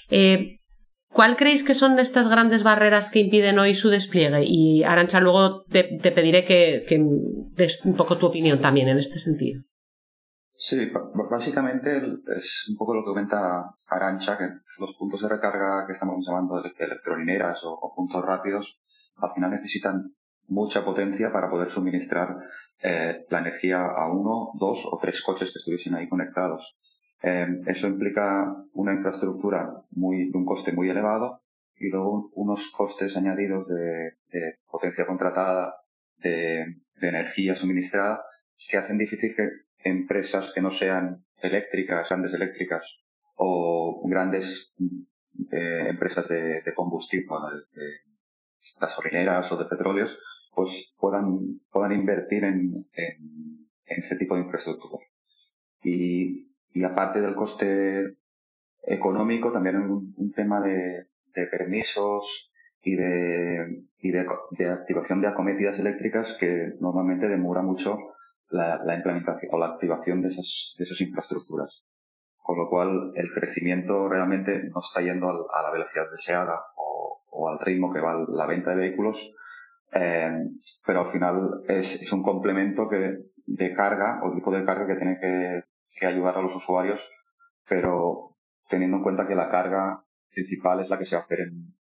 Eh, 0.08 0.60
¿Cuál 1.16 1.34
creéis 1.36 1.64
que 1.64 1.72
son 1.72 1.98
estas 1.98 2.28
grandes 2.28 2.62
barreras 2.62 3.10
que 3.10 3.20
impiden 3.20 3.58
hoy 3.58 3.74
su 3.74 3.88
despliegue? 3.88 4.44
Y 4.44 4.84
Arancha, 4.84 5.18
luego 5.18 5.62
te, 5.62 5.84
pediré 6.12 6.44
que, 6.44 6.84
des 7.56 7.82
un 7.86 7.96
poco 7.96 8.18
tu 8.18 8.26
opinión 8.26 8.60
también 8.60 8.88
en 8.88 8.98
este 8.98 9.18
sentido. 9.18 9.62
Sí, 10.52 10.76
básicamente 11.30 12.02
es 12.36 12.66
un 12.68 12.76
poco 12.76 12.94
lo 12.94 13.00
que 13.00 13.12
comenta 13.12 13.64
Arancha, 13.86 14.36
que 14.36 14.44
los 14.78 14.94
puntos 14.98 15.22
de 15.22 15.30
recarga 15.30 15.86
que 15.86 15.94
estamos 15.94 16.22
llamando 16.26 16.62
electrolineras 16.62 17.60
o, 17.64 17.94
puntos 17.96 18.22
rápidos, 18.22 18.78
al 19.16 19.32
final 19.32 19.52
necesitan 19.52 20.12
mucha 20.48 20.84
potencia 20.84 21.32
para 21.32 21.48
poder 21.48 21.70
suministrar 21.70 22.36
eh, 22.82 23.24
la 23.30 23.38
energía 23.38 23.86
a 23.86 24.12
uno, 24.12 24.50
dos 24.60 24.84
o 24.84 24.98
tres 25.00 25.22
coches 25.22 25.50
que 25.50 25.60
estuviesen 25.60 25.94
ahí 25.94 26.10
conectados. 26.10 26.76
Eh, 27.28 27.58
eso 27.66 27.88
implica 27.88 28.54
una 28.74 28.94
infraestructura 28.94 29.82
muy, 29.90 30.30
de 30.30 30.38
un 30.38 30.44
coste 30.44 30.70
muy 30.70 30.88
elevado 30.88 31.42
y 31.74 31.88
luego 31.88 32.30
unos 32.34 32.70
costes 32.70 33.16
añadidos 33.16 33.66
de, 33.66 34.12
potencia 34.70 35.04
contratada, 35.06 35.74
de, 36.18 36.76
de 37.00 37.08
energía 37.08 37.56
suministrada, 37.56 38.24
que 38.70 38.76
hacen 38.76 38.96
difícil 38.96 39.34
que 39.34 39.48
empresas 39.82 40.52
que 40.54 40.62
no 40.62 40.70
sean 40.70 41.24
eléctricas, 41.42 42.08
grandes 42.08 42.32
eléctricas 42.32 42.86
o 43.34 44.08
grandes 44.08 44.72
eh, 45.50 45.86
empresas 45.88 46.28
de, 46.28 46.62
combustible, 46.76 47.26
de, 47.74 47.86
gasolineras 48.80 49.50
o 49.50 49.56
de 49.56 49.64
petróleos, 49.64 50.16
pues 50.54 50.94
puedan, 50.96 51.58
puedan 51.72 51.92
invertir 51.92 52.44
en, 52.44 52.86
en, 52.92 53.72
este 53.84 54.14
tipo 54.14 54.36
de 54.36 54.42
infraestructura. 54.42 55.04
Y, 55.82 56.54
y 56.76 56.84
aparte 56.84 57.22
del 57.22 57.34
coste 57.34 58.18
económico, 58.82 59.50
también 59.50 59.76
un, 59.76 60.12
un 60.14 60.32
tema 60.32 60.60
de, 60.60 61.06
permisos 61.50 62.52
y, 62.82 62.96
de, 62.96 63.82
y 64.00 64.10
de, 64.10 64.26
de, 64.50 64.68
activación 64.68 65.22
de 65.22 65.28
acometidas 65.28 65.78
eléctricas 65.78 66.36
que 66.38 66.74
normalmente 66.78 67.28
demora 67.28 67.62
mucho 67.62 67.96
la, 68.50 68.94
implementación 68.94 69.54
o 69.54 69.58
la 69.58 69.68
activación 69.68 70.20
de 70.20 70.28
esas, 70.28 70.74
de 70.76 70.84
esas 70.84 71.00
infraestructuras. 71.00 71.86
Con 72.36 72.58
lo 72.58 72.68
cual, 72.68 73.12
el 73.14 73.32
crecimiento 73.32 74.06
realmente 74.10 74.64
no 74.64 74.80
está 74.80 75.00
yendo 75.00 75.50
a 75.50 75.62
la 75.62 75.70
velocidad 75.70 76.10
deseada 76.10 76.60
o, 76.76 77.22
o 77.30 77.48
al 77.48 77.58
ritmo 77.58 77.90
que 77.90 78.00
va 78.00 78.22
la 78.28 78.44
venta 78.44 78.72
de 78.72 78.76
vehículos, 78.76 79.32
eh, 79.92 80.30
pero 80.86 81.06
al 81.06 81.10
final 81.10 81.62
es, 81.68 82.02
es, 82.02 82.12
un 82.12 82.22
complemento 82.22 82.86
que, 82.86 83.16
de 83.46 83.72
carga 83.72 84.20
o 84.22 84.34
tipo 84.34 84.52
de 84.52 84.64
carga 84.66 84.86
que 84.86 84.96
tiene 84.96 85.18
que, 85.18 85.62
que 85.96 86.06
ayudar 86.06 86.36
a 86.36 86.42
los 86.42 86.54
usuarios, 86.54 87.00
pero 87.68 88.36
teniendo 88.68 88.98
en 88.98 89.02
cuenta 89.02 89.26
que 89.26 89.34
la 89.34 89.50
carga 89.50 90.04
principal 90.30 90.80
es 90.80 90.88
la 90.88 90.98
que 90.98 91.06
se 91.06 91.16
va 91.16 91.22
a 91.22 91.24
hacer 91.24 91.40
en, 91.40 91.74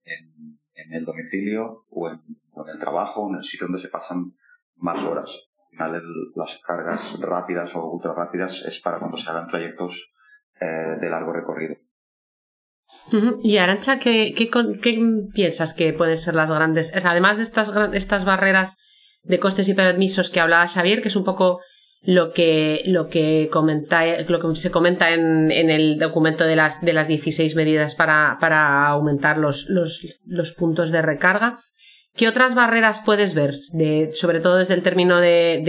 el 0.74 1.04
domicilio 1.04 1.86
o 1.90 2.08
en, 2.08 2.20
el 2.72 2.78
trabajo 2.78 3.28
en 3.30 3.36
el 3.36 3.44
sitio 3.44 3.66
donde 3.66 3.80
se 3.80 3.88
pasan 3.88 4.34
más 4.76 5.02
horas. 5.02 5.30
Final 5.70 6.02
las 6.34 6.58
cargas 6.58 7.18
rápidas 7.20 7.74
o 7.74 7.90
ultra 7.90 8.12
rápidas 8.12 8.62
es 8.66 8.80
para 8.80 8.98
cuando 8.98 9.16
se 9.16 9.30
hagan 9.30 9.48
trayectos 9.48 10.12
eh, 10.60 10.98
de 11.00 11.10
largo 11.10 11.32
recorrido. 11.32 11.76
Y 13.42 13.56
Arancha, 13.56 13.98
¿qué, 13.98 14.34
qué, 14.34 14.50
piensas 15.32 15.72
que 15.72 15.92
pueden 15.92 16.18
ser 16.18 16.34
las 16.34 16.50
grandes, 16.50 16.92
además 17.04 17.38
de 17.38 17.42
estas, 17.42 17.72
estas 17.94 18.24
barreras 18.24 18.76
de 19.22 19.38
costes 19.38 19.68
y 19.68 19.74
permisos 19.74 20.30
que 20.30 20.40
hablaba 20.40 20.68
Xavier, 20.68 21.00
que 21.00 21.08
es 21.08 21.16
un 21.16 21.24
poco 21.24 21.60
lo 22.04 22.32
que, 22.32 22.82
lo 22.86 23.08
que, 23.08 23.48
comenta, 23.50 24.02
lo 24.28 24.40
que 24.40 24.56
se 24.56 24.70
comenta 24.70 25.14
en, 25.14 25.52
en, 25.52 25.70
el 25.70 25.98
documento 25.98 26.44
de 26.44 26.56
las, 26.56 26.84
de 26.84 26.92
las 26.92 27.06
16 27.06 27.54
medidas 27.54 27.94
para, 27.94 28.38
para 28.40 28.88
aumentar 28.88 29.38
los, 29.38 29.66
los, 29.68 30.04
los 30.26 30.52
puntos 30.52 30.90
de 30.90 31.00
recarga. 31.00 31.56
¿Qué 32.14 32.28
otras 32.28 32.54
barreras 32.54 33.00
puedes 33.04 33.34
ver, 33.34 33.54
sobre 34.12 34.40
todo 34.40 34.56
desde 34.56 34.74
el 34.74 34.82
término 34.82 35.18
de, 35.20 35.62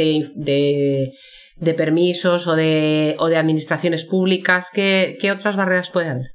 de, 1.56 1.74
permisos 1.74 2.48
o 2.48 2.56
de, 2.56 3.16
o 3.20 3.28
de 3.28 3.38
administraciones 3.38 4.04
públicas? 4.04 4.70
¿Qué, 4.74 5.18
otras 5.32 5.56
barreras 5.56 5.90
puede 5.90 6.10
haber? 6.10 6.32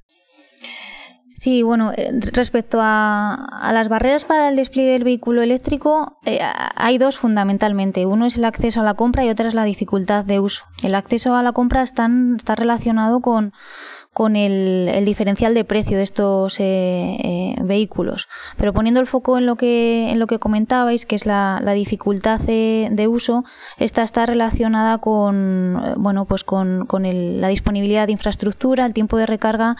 Sí, 1.38 1.62
bueno, 1.62 1.92
eh, 1.96 2.10
respecto 2.32 2.80
a, 2.82 3.70
las 3.72 3.88
barreras 3.88 4.24
para 4.24 4.48
el 4.48 4.56
despliegue 4.56 4.90
del 4.90 5.04
vehículo 5.04 5.40
eléctrico, 5.40 6.18
eh, 6.24 6.40
hay 6.74 6.98
dos 6.98 7.16
fundamentalmente. 7.16 8.06
Uno 8.06 8.26
es 8.26 8.38
el 8.38 8.44
acceso 8.44 8.80
a 8.80 8.84
la 8.84 8.94
compra 8.94 9.24
y 9.24 9.30
otra 9.30 9.46
es 9.46 9.54
la 9.54 9.62
dificultad 9.62 10.24
de 10.24 10.40
uso. 10.40 10.64
El 10.82 10.96
acceso 10.96 11.36
a 11.36 11.44
la 11.44 11.52
compra 11.52 11.82
está 11.82 12.08
relacionado 12.56 13.20
con 13.20 13.52
con 14.18 14.34
el, 14.34 15.04
diferencial 15.04 15.54
de 15.54 15.62
precio 15.62 15.96
de 15.96 16.02
estos 16.02 16.58
eh, 16.58 16.64
eh, 17.22 17.54
vehículos. 17.62 18.26
Pero 18.56 18.72
poniendo 18.72 18.98
el 18.98 19.06
foco 19.06 19.38
en 19.38 19.46
lo 19.46 19.54
que, 19.54 20.10
en 20.10 20.18
lo 20.18 20.26
que 20.26 20.40
comentabais, 20.40 21.06
que 21.06 21.14
es 21.14 21.24
la, 21.24 21.62
dificultad 21.72 22.40
de, 22.40 23.06
uso, 23.08 23.44
esta 23.76 24.02
está 24.02 24.26
relacionada 24.26 24.98
con, 24.98 25.80
eh, 25.84 25.94
bueno, 25.98 26.24
pues 26.24 26.42
con, 26.42 26.88
la 26.90 27.46
disponibilidad 27.46 28.06
de 28.06 28.12
infraestructura, 28.12 28.86
el 28.86 28.92
tiempo 28.92 29.18
de 29.18 29.26
recarga 29.26 29.76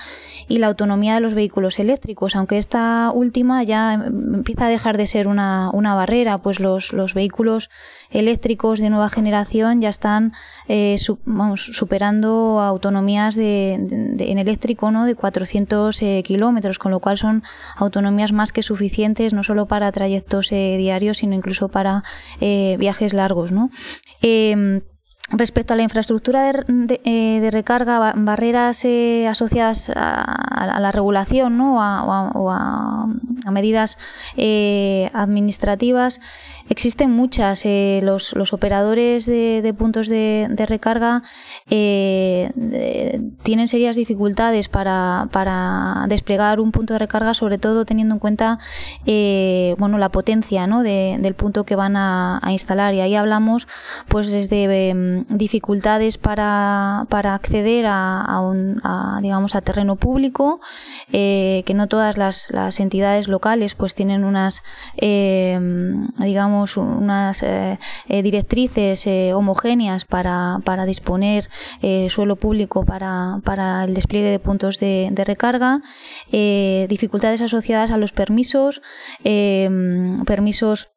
y 0.47 0.59
la 0.59 0.68
autonomía 0.68 1.16
de 1.16 1.21
los 1.21 1.35
vehículos 1.35 1.80
eléctricos, 1.80 2.37
aunque 2.37 2.59
esta 2.59 3.11
última 3.12 3.64
ya 3.64 3.95
empieza 3.95 4.66
a 4.66 4.68
dejar 4.68 4.99
de 4.99 5.09
ser 5.09 5.26
una, 5.26 5.73
barrera, 5.73 6.38
pues 6.38 6.61
los, 6.61 6.92
los 6.92 7.12
vehículos 7.12 7.71
eléctricos 8.10 8.80
de 8.80 8.90
nueva 8.90 9.08
generación 9.08 9.80
ya 9.80 9.88
están 9.88 10.32
eh, 10.68 10.96
superando 10.98 12.60
autonomías 12.60 13.34
de, 13.34 13.74
en 13.74 14.38
eléctrico 14.38 14.90
¿no? 14.90 15.04
de 15.04 15.14
400 15.14 16.02
eh, 16.02 16.22
kilómetros, 16.24 16.78
con 16.78 16.92
lo 16.92 17.00
cual 17.00 17.18
son 17.18 17.42
autonomías 17.76 18.32
más 18.32 18.52
que 18.52 18.62
suficientes 18.62 19.32
no 19.32 19.42
solo 19.42 19.66
para 19.66 19.92
trayectos 19.92 20.52
eh, 20.52 20.76
diarios, 20.78 21.18
sino 21.18 21.34
incluso 21.34 21.68
para 21.68 22.02
viajes 22.40 23.12
largos. 23.12 23.52
¿no? 23.52 23.70
Em, 24.22 24.80
Respecto 25.30 25.74
a 25.74 25.76
la 25.76 25.82
infraestructura 25.82 26.50
de, 26.52 27.00
de, 27.04 27.50
recarga, 27.50 28.14
barreras 28.16 28.82
asociadas 29.28 29.92
a, 29.94 30.78
la 30.80 30.90
regulación 30.90 31.58
¿no? 31.58 31.76
o, 31.76 32.50
a, 32.50 33.06
medidas 33.50 33.98
administrativas, 35.12 36.22
Existen 36.68 37.10
muchas. 37.10 37.64
Eh, 37.64 38.00
los, 38.02 38.34
los, 38.34 38.52
operadores 38.52 39.25
de, 39.26 39.75
puntos 39.76 40.08
de, 40.08 40.48
recarga 40.66 41.22
eh, 41.70 42.50
tienen 43.42 43.68
serias 43.68 43.96
dificultades 43.96 44.68
para, 44.68 45.28
para, 45.32 46.06
desplegar 46.08 46.60
un 46.60 46.72
punto 46.72 46.94
de 46.94 46.98
recarga, 46.98 47.34
sobre 47.34 47.58
todo 47.58 47.84
teniendo 47.84 48.14
en 48.14 48.18
cuenta 48.18 48.58
eh, 49.06 49.75
bueno, 49.78 49.98
la 49.98 50.08
potencia 50.08 50.66
¿no? 50.66 50.82
del 50.82 51.34
punto 51.34 51.64
que 51.64 51.76
van 51.76 51.96
a, 51.96 52.40
instalar. 52.48 52.94
Y 52.94 53.00
ahí 53.00 53.14
hablamos 53.14 53.68
pues 54.08 54.30
desde 54.30 54.88
em, 54.88 55.25
dificultades 55.28 56.18
para, 56.18 57.06
para 57.08 57.34
acceder 57.34 57.87
a, 57.87 58.40
un, 58.40 58.80
digamos, 59.22 59.54
a 59.54 59.60
terreno 59.60 59.96
público, 59.96 60.60
que 61.10 61.72
no 61.75 61.87
todas 61.88 62.16
las, 62.16 62.50
las 62.50 62.80
entidades 62.80 63.28
locales 63.28 63.75
pues 63.75 63.94
tienen 63.94 64.25
unas 64.25 64.62
em, 64.96 66.08
digamos 66.18 66.76
unas 66.76 67.42
eh, 67.42 67.78
eh, 68.08 68.22
directrices 68.22 69.06
eh, 69.06 69.32
homogéneas 69.34 70.04
para, 70.04 70.60
para 70.64 70.84
disponer 70.84 71.48
suelo 72.08 72.36
público 72.36 72.84
para, 72.84 73.40
para, 73.44 73.84
el 73.84 73.94
despliegue 73.94 74.30
de 74.30 74.38
puntos 74.38 74.78
de, 74.78 75.08
de 75.12 75.24
recarga, 75.24 75.80
dificultades 76.30 77.40
asociadas 77.40 77.90
a 77.90 77.96
los 77.96 78.12
permisos, 78.12 78.82
permisos 79.22 80.88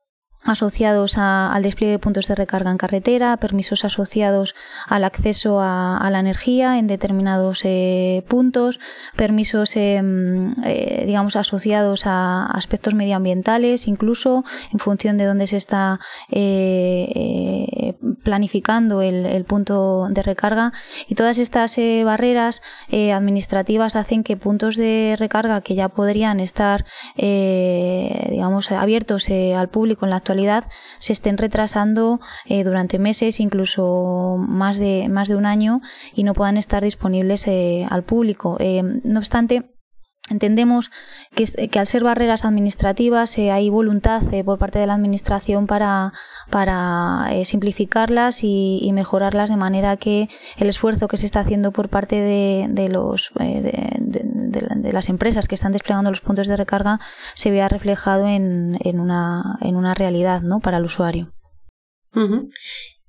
asociados 0.43 1.17
al 1.17 1.63
despliegue 1.63 1.93
de 1.93 1.99
puntos 1.99 2.27
de 2.27 2.35
recarga 2.35 2.71
en 2.71 2.77
carretera, 2.77 3.37
permisos 3.37 3.85
asociados 3.85 4.55
al 4.87 5.03
acceso 5.03 5.59
a, 5.61 6.07
la 6.11 6.19
energía 6.19 6.77
en 6.77 6.87
determinados 6.87 7.61
eh, 7.63 8.23
puntos, 8.27 8.79
permisos, 9.15 9.75
em, 9.75 10.55
eh, 10.65 11.03
digamos, 11.05 11.35
asociados 11.35 12.05
a 12.05 12.45
aspectos 12.47 12.93
medioambientales, 12.93 13.87
incluso 13.87 14.43
en 14.73 14.79
función 14.79 15.17
de 15.17 15.25
dónde 15.25 15.47
se 15.47 15.57
está 15.57 15.99
eh, 16.29 17.95
planificando 18.23 19.01
el, 19.01 19.45
punto 19.45 20.07
de 20.09 20.21
recarga. 20.21 20.73
Y 21.07 21.15
todas 21.15 21.37
estas 21.37 21.77
eh, 21.77 22.03
barreras 22.03 22.61
eh, 22.89 23.11
administrativas 23.11 23.95
hacen 23.95 24.23
que 24.23 24.37
puntos 24.37 24.75
de 24.75 25.15
recarga 25.17 25.61
que 25.61 25.75
ya 25.75 25.89
podrían 25.89 26.39
estar 26.39 26.85
digamos 27.15 28.71
abiertos 28.71 29.27
al 29.29 29.69
público 29.69 30.05
en 30.05 30.11
la 30.11 30.17
actualidad 30.17 30.30
se 30.99 31.13
estén 31.13 31.37
retrasando 31.37 32.19
durante 32.47 32.99
meses 32.99 33.39
incluso 33.39 34.37
más 34.37 34.77
de 34.77 35.07
más 35.09 35.27
de 35.27 35.35
un 35.35 35.45
año 35.45 35.81
y 36.13 36.23
no 36.23 36.33
puedan 36.33 36.57
estar 36.57 36.83
disponibles 36.83 37.47
al 37.47 38.03
público. 38.03 38.57
No 39.03 39.19
obstante 39.19 39.71
Entendemos 40.31 40.91
que, 41.35 41.69
al 41.77 41.87
ser 41.87 42.03
barreras 42.05 42.45
administrativas 42.45 43.37
eh, 43.37 43.51
hay 43.51 43.69
voluntad 43.69 44.33
eh, 44.33 44.45
por 44.45 44.57
parte 44.57 44.79
de 44.79 44.87
la 44.87 44.93
Administración 44.93 45.67
para, 45.67 46.13
eh, 47.31 47.43
simplificarlas 47.43 48.39
y, 48.43 48.89
mejorarlas 48.93 49.49
de 49.49 49.57
manera 49.57 49.97
que 49.97 50.29
el 50.57 50.69
esfuerzo 50.69 51.07
que 51.09 51.17
se 51.17 51.25
está 51.25 51.41
haciendo 51.41 51.71
por 51.71 51.89
parte 51.89 52.15
de, 52.15 52.67
de 52.69 52.87
los, 52.87 53.31
de, 53.35 54.91
las 54.93 55.09
empresas 55.09 55.47
que 55.47 55.55
están 55.55 55.73
desplegando 55.73 56.09
los 56.09 56.21
puntos 56.21 56.47
de 56.47 56.55
recarga 56.55 56.99
se 57.33 57.51
vea 57.51 57.67
reflejado 57.67 58.27
en, 58.27 58.77
en, 58.81 58.99
una, 58.99 59.57
en 59.61 59.75
una 59.75 59.93
realidad 59.93 60.41
¿no? 60.41 60.59
para 60.59 60.77
el 60.77 60.85
usuario. 60.85 61.33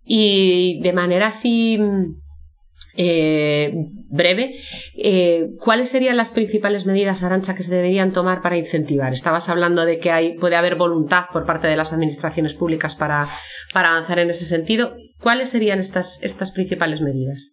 Y 0.05 0.81
de 0.83 0.93
manera 0.93 1.29
así 1.29 1.79
eh, 2.95 3.73
breve, 4.11 4.57
eh, 4.97 5.51
¿cuáles 5.59 5.91
serían 5.91 6.17
las 6.17 6.31
principales 6.31 6.87
medidas, 6.87 7.23
Arancha, 7.23 7.55
que 7.55 7.63
se 7.63 7.75
deberían 7.75 8.13
tomar 8.13 8.43
para 8.43 8.59
incentivar? 8.59 9.13
Estabas 9.13 9.49
hablando 9.49 9.85
de 9.85 9.99
que 9.99 10.11
hay, 10.11 10.35
puede 10.39 10.57
haber 10.57 10.77
voluntad 10.77 11.25
por 11.33 11.47
parte 11.47 11.69
de 11.69 11.77
las 11.77 11.93
administraciones 11.93 12.55
públicas 12.55 12.97
para, 12.97 13.29
avanzar 13.75 14.19
en 14.19 14.31
ese 14.31 14.45
sentido. 14.45 14.97
¿Cuáles 15.21 15.51
serían 15.51 15.79
estas, 15.79 16.23
estas 16.23 16.53
principales 16.53 17.01
medidas? 17.01 17.53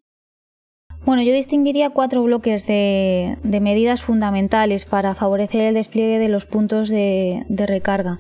Bueno, 1.06 1.22
yo 1.24 1.34
distinguiría 1.34 1.90
cuatro 1.92 2.22
bloques 2.24 2.68
de, 2.68 3.38
medidas 3.44 4.02
fundamentales 4.02 4.86
para 4.86 5.16
favorecer 5.16 5.62
el 5.62 5.74
despliegue 5.74 6.20
de 6.20 6.28
los 6.28 6.46
puntos 6.46 6.90
de, 6.90 7.46
recarga. 7.50 8.20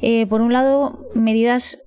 Eh, 0.00 0.26
por 0.26 0.40
un 0.40 0.52
lado, 0.52 1.06
medidas 1.14 1.78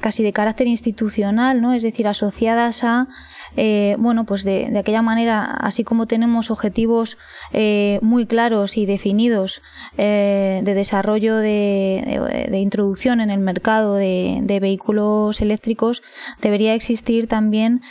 casi 0.00 0.22
de 0.22 0.32
carácter 0.32 0.68
institucional, 0.68 1.60
¿no? 1.60 1.74
es 1.74 1.82
decir, 1.82 2.06
asociadas 2.06 2.84
a 2.84 3.08
eh, 3.56 3.96
bueno, 3.98 4.24
pues 4.24 4.44
de, 4.44 4.76
aquella 4.78 5.02
manera, 5.02 5.44
así 5.44 5.84
como 5.84 6.06
tenemos 6.06 6.50
objetivos 6.50 7.18
eh, 7.52 7.98
muy 8.02 8.26
claros 8.26 8.76
y 8.76 8.86
definidos 8.86 9.62
eh, 9.96 10.60
de 10.64 10.74
desarrollo 10.74 11.36
de, 11.36 12.48
introducción 12.52 13.20
en 13.20 13.30
el 13.30 13.40
mercado 13.40 13.94
de, 13.94 14.58
vehículos 14.60 15.40
eléctricos, 15.40 16.02
debería 16.42 16.74
existir 16.74 17.28
también 17.28 17.82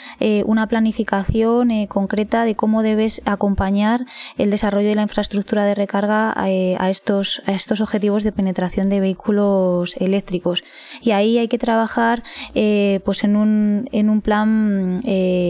una 0.46 0.68
planificación 0.68 1.88
concreta 1.88 2.44
de 2.44 2.56
cómo 2.56 2.84
debes 2.84 3.22
acompañar 3.26 4.06
el 4.38 4.50
desarrollo 4.50 4.90
de 4.90 4.96
la 4.96 5.04
infraestructura 5.04 5.64
de 5.64 5.76
recarga 5.76 6.34
a, 6.36 6.90
estos, 6.90 7.42
a 7.46 7.54
estos 7.54 7.80
objetivos 7.80 8.24
de 8.24 8.32
penetración 8.34 8.90
de 8.90 9.00
vehículos 9.00 9.96
eléctricos. 9.98 10.64
Y 11.02 11.12
ahí 11.12 11.38
hay 11.38 11.48
que 11.48 11.58
trabajar 11.58 12.24
pues 12.54 13.24
en 13.24 13.36
un, 13.36 13.88
en 13.92 14.10
un 14.10 14.22
plan 14.22 15.02
eh, 15.06 15.47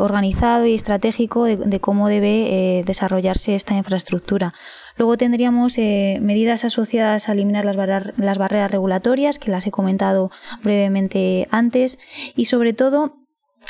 organizado 0.00 0.66
y 0.66 0.74
estratégico 0.74 1.44
de, 1.44 1.80
cómo 1.80 2.08
debe 2.08 2.78
eh, 2.78 2.84
desarrollarse 2.84 3.54
esta 3.54 3.74
infraestructura. 3.74 4.54
Luego 4.96 5.16
tendríamos 5.16 5.78
eh, 5.78 6.18
medidas 6.20 6.64
asociadas 6.64 7.28
a 7.28 7.32
eliminar 7.32 7.64
las, 7.64 7.76
las 8.16 8.38
barreras 8.38 8.70
regulatorias, 8.70 9.38
que 9.38 9.50
las 9.50 9.66
he 9.66 9.70
comentado 9.70 10.30
brevemente 10.62 11.48
antes, 11.50 11.98
y 12.34 12.46
sobre 12.46 12.72
todo 12.72 13.19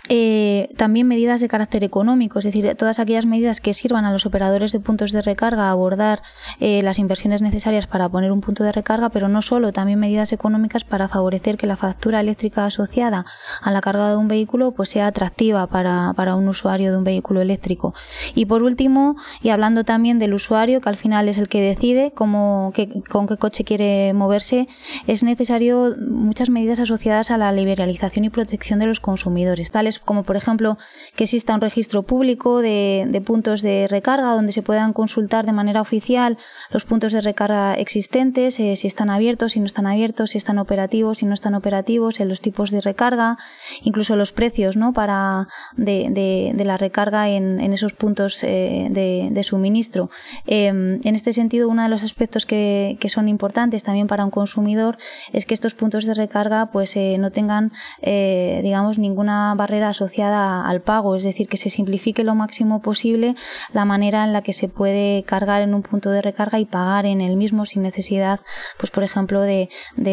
eh, 0.09 0.71
también 0.77 1.07
medidas 1.07 1.41
de 1.41 1.47
carácter 1.47 1.85
económico, 1.85 2.41
es 2.41 2.45
decir, 2.45 2.75
todas 2.77 2.99
aquellas 2.99 3.27
medidas 3.27 3.61
que 3.61 3.75
sirvan 3.75 4.05
a 4.05 4.13
los 4.13 4.27
operadores 4.27 4.73
de 4.73 4.81
puntos 4.81 5.13
de 5.13 5.23
recarga 5.23 5.69
a 5.69 5.71
abordar 5.71 6.23
eh, 6.59 6.83
las 6.83 6.99
inversiones 6.99 7.43
necesarias 7.43 7.87
para 7.87 8.09
poner 8.09 8.33
un 8.33 8.41
punto 8.41 8.65
de 8.65 8.73
recarga, 8.73 9.11
pero 9.11 9.29
no 9.29 9.41
solo, 9.41 9.73
también 9.73 10.01
medidas 10.01 10.33
económicas 10.33 10.83
para 10.83 11.07
favorecer 11.07 11.57
que 11.57 11.69
la 11.69 11.77
factura 11.77 12.19
eléctrica 12.19 12.65
asociada 12.67 13.25
a 13.63 13.71
la 13.71 13.81
carga 13.81 14.11
de 14.11 14.17
un 14.17 14.27
vehículo 14.27 14.73
pues 14.73 14.89
sea 14.89 15.07
atractiva 15.07 15.69
para, 15.69 16.13
para 16.17 16.35
un 16.35 16.49
usuario 16.49 16.91
de 16.91 16.99
un 16.99 17.05
vehículo 17.05 17.41
eléctrico. 17.41 17.95
Y 18.35 18.47
por 18.47 18.65
último, 18.65 19.17
y 19.43 19.51
hablando 19.51 19.85
también 19.85 20.19
del 20.19 20.35
usuario, 20.35 20.81
que 20.81 20.89
al 20.89 20.97
final 20.97 21.29
es 21.29 21.39
el 21.39 21.49
que 21.49 21.61
decide 21.61 22.13
cómo, 22.13 22.73
con 23.09 23.29
qué 23.29 23.37
coche 23.37 23.63
quiere 23.63 24.13
moverse, 24.13 24.67
es 25.07 25.23
necesario 25.23 25.95
muchas 26.01 26.51
medidas 26.51 26.81
asociadas 26.81 27.31
a 27.31 27.39
la 27.39 27.53
liberalización 27.53 28.25
y 28.25 28.31
protección 28.31 28.81
de 28.81 28.87
los 28.87 28.99
consumidores 28.99 29.71
como 30.05 30.23
por 30.23 30.37
ejemplo 30.37 30.79
que 31.17 31.25
exista 31.25 31.55
un 31.55 31.61
registro 31.61 32.03
público 32.03 32.61
de, 32.61 33.23
puntos 33.25 33.63
de 33.63 33.87
recarga 33.89 34.35
donde 34.35 34.53
se 34.53 34.63
puedan 34.63 34.93
consultar 34.93 35.47
de 35.47 35.53
manera 35.53 35.81
oficial 35.81 36.39
los 36.71 36.85
puntos 36.85 37.13
de 37.13 37.21
recarga 37.21 37.75
existentes, 37.75 38.61
eh, 38.61 38.77
si 38.77 38.87
están 38.87 39.11
abiertos, 39.11 39.53
si 39.53 39.61
no 39.61 39.67
están 39.67 39.87
abiertos, 39.87 40.31
si 40.31 40.39
están 40.39 40.59
operativos, 40.59 41.19
si 41.19 41.27
no 41.27 41.35
están 41.35 41.55
operativos, 41.55 42.21
en 42.21 42.29
los 42.29 42.41
tipos 42.41 42.71
de 42.71 42.81
recarga, 42.81 43.39
incluso 43.83 44.17
los 44.17 44.33
precios 44.33 44.77
¿no? 44.77 44.93
para 44.93 45.49
de, 45.77 46.53
la 46.65 46.77
recarga 46.77 47.29
en, 47.31 47.61
esos 47.73 47.93
puntos 47.93 48.43
eh, 48.45 48.89
de, 48.91 49.43
suministro. 49.43 50.11
Em, 50.47 51.01
en 51.03 51.15
este 51.15 51.33
sentido, 51.33 51.69
uno 51.69 51.83
de 51.83 51.89
los 51.89 52.03
aspectos 52.03 52.47
que, 52.47 52.99
son 53.09 53.27
importantes 53.29 53.83
también 53.83 54.07
para 54.07 54.25
un 54.25 54.31
consumidor 54.31 54.97
es 55.33 55.45
que 55.45 55.55
estos 55.55 55.75
puntos 55.75 56.05
de 56.05 56.15
recarga 56.15 56.67
pues 56.67 56.95
eh, 56.97 57.17
no 57.19 57.33
tengan 57.33 57.73
digamos 58.01 58.99
ninguna 58.99 59.55
asociada 59.75 60.69
al 60.69 60.83
pago, 60.83 61.17
es 61.17 61.25
decir, 61.25 61.49
que 61.49 61.57
se 61.57 61.71
simplifique 61.71 62.25
lo 62.25 62.35
máximo 62.35 62.83
posible 62.83 63.35
la 63.73 63.85
manera 63.85 64.25
en 64.25 64.33
la 64.33 64.43
que 64.43 64.53
se 64.53 64.69
puede 64.69 65.25
cargar 65.25 65.63
en 65.63 65.75
un 65.75 65.83
punto 65.83 66.11
de 66.11 66.23
recarga 66.23 66.59
y 66.59 66.67
pagar 66.67 67.07
en 67.07 67.21
el 67.21 67.37
mismo 67.37 67.65
sin 67.67 67.83
necesidad, 67.83 68.41
pues 68.79 68.91
por 68.91 69.03
ejemplo, 69.03 69.41
de, 69.41 69.69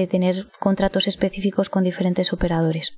tener 0.09 0.47
contratos 0.59 1.07
específicos 1.07 1.69
con 1.69 1.83
diferentes 1.83 2.33
operadores. 2.33 2.97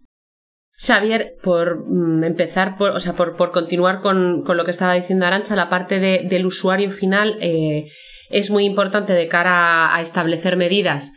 Xavier, 0.78 1.36
por 1.44 1.86
mm, 1.88 2.24
empezar, 2.24 2.78
por, 2.78 2.92
o 2.92 3.00
sea, 3.00 3.14
por, 3.14 3.36
continuar 3.52 4.02
con, 4.02 4.44
lo 4.46 4.66
que 4.66 4.72
estaba 4.72 4.94
diciendo 4.94 5.26
Arancha, 5.26 5.56
la 5.56 5.70
parte 5.70 6.00
del 6.00 6.46
usuario 6.46 6.92
final 6.92 7.38
eh, 7.42 7.86
es 8.30 8.50
muy 8.50 8.66
importante 8.66 9.14
de 9.14 9.28
cara 9.28 9.94
a 9.94 10.02
establecer 10.02 10.56
medidas 10.56 11.14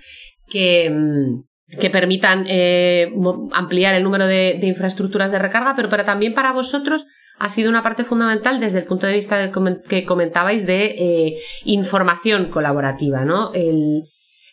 que, 0.48 0.90
mm, 0.90 1.51
que 1.80 1.90
permitan 1.90 2.46
eh, 2.48 3.12
ampliar 3.52 3.94
el 3.94 4.02
número 4.02 4.26
de, 4.26 4.58
infraestructuras 4.62 5.32
de 5.32 5.38
recarga, 5.38 5.74
pero, 5.74 5.88
pero, 5.88 6.04
también 6.04 6.34
para 6.34 6.52
vosotros 6.52 7.06
ha 7.38 7.48
sido 7.48 7.70
una 7.70 7.82
parte 7.82 8.04
fundamental 8.04 8.60
desde 8.60 8.78
el 8.78 8.84
punto 8.84 9.06
de 9.06 9.14
vista 9.14 9.50
que 9.88 10.04
comentabais 10.04 10.66
de 10.66 10.84
eh, 10.84 11.38
información 11.64 12.50
colaborativa, 12.50 13.24
¿no? 13.24 13.52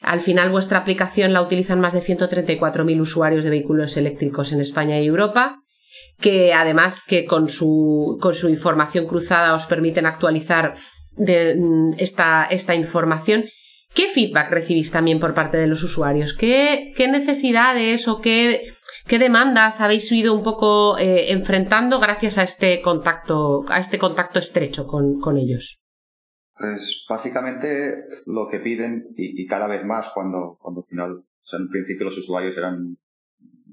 al 0.01 0.21
final 0.21 0.49
vuestra 0.49 0.79
aplicación 0.79 1.33
la 1.33 1.41
utilizan 1.41 1.81
más 1.81 1.93
de 1.93 1.99
134.000 1.99 3.01
usuarios 3.01 3.43
de 3.43 3.49
vehículos 3.49 3.97
eléctricos 3.97 4.53
en 4.53 4.61
España 4.61 4.99
y 4.99 5.07
Europa, 5.07 5.61
que 6.19 6.53
además 6.53 7.03
que 7.05 7.25
con 7.25 7.49
su, 7.49 8.17
con 8.21 8.33
su 8.33 8.49
información 8.49 9.07
cruzada 9.07 9.53
os 9.53 9.65
permiten 9.65 10.05
actualizar 10.05 10.73
mm, 11.17 11.93
esta, 11.97 12.47
esta 12.49 12.75
información 12.75 13.45
¿Qué 13.93 14.07
feedback 14.07 14.51
recibís 14.51 14.91
también 14.91 15.19
por 15.19 15.33
parte 15.33 15.57
de 15.57 15.67
los 15.67 15.83
usuarios? 15.83 16.33
¿Qué, 16.33 16.93
necesidades 17.11 18.07
o 18.07 18.21
qué, 18.21 18.69
demandas 19.07 19.81
habéis 19.81 20.11
ido 20.11 20.33
un 20.33 20.43
poco 20.43 20.97
eh, 20.99 21.31
enfrentando 21.31 21.99
gracias 21.99 22.37
a 22.37 22.43
este 22.43 22.81
contacto, 22.81 23.65
a 23.69 23.79
este 23.79 23.97
contacto 23.97 24.39
estrecho 24.39 24.85
con, 24.87 25.37
ellos? 25.37 25.81
Pues 26.57 27.03
básicamente 27.09 27.95
lo 28.25 28.47
que 28.49 28.59
piden, 28.59 29.07
y, 29.17 29.45
cada 29.47 29.67
vez 29.67 29.83
más 29.83 30.09
cuando, 30.13 30.57
cuando 30.61 30.81
al 30.81 30.87
final, 30.87 31.23
en 31.53 31.69
principio 31.69 32.05
los 32.05 32.17
usuarios 32.17 32.55
eran 32.57 32.97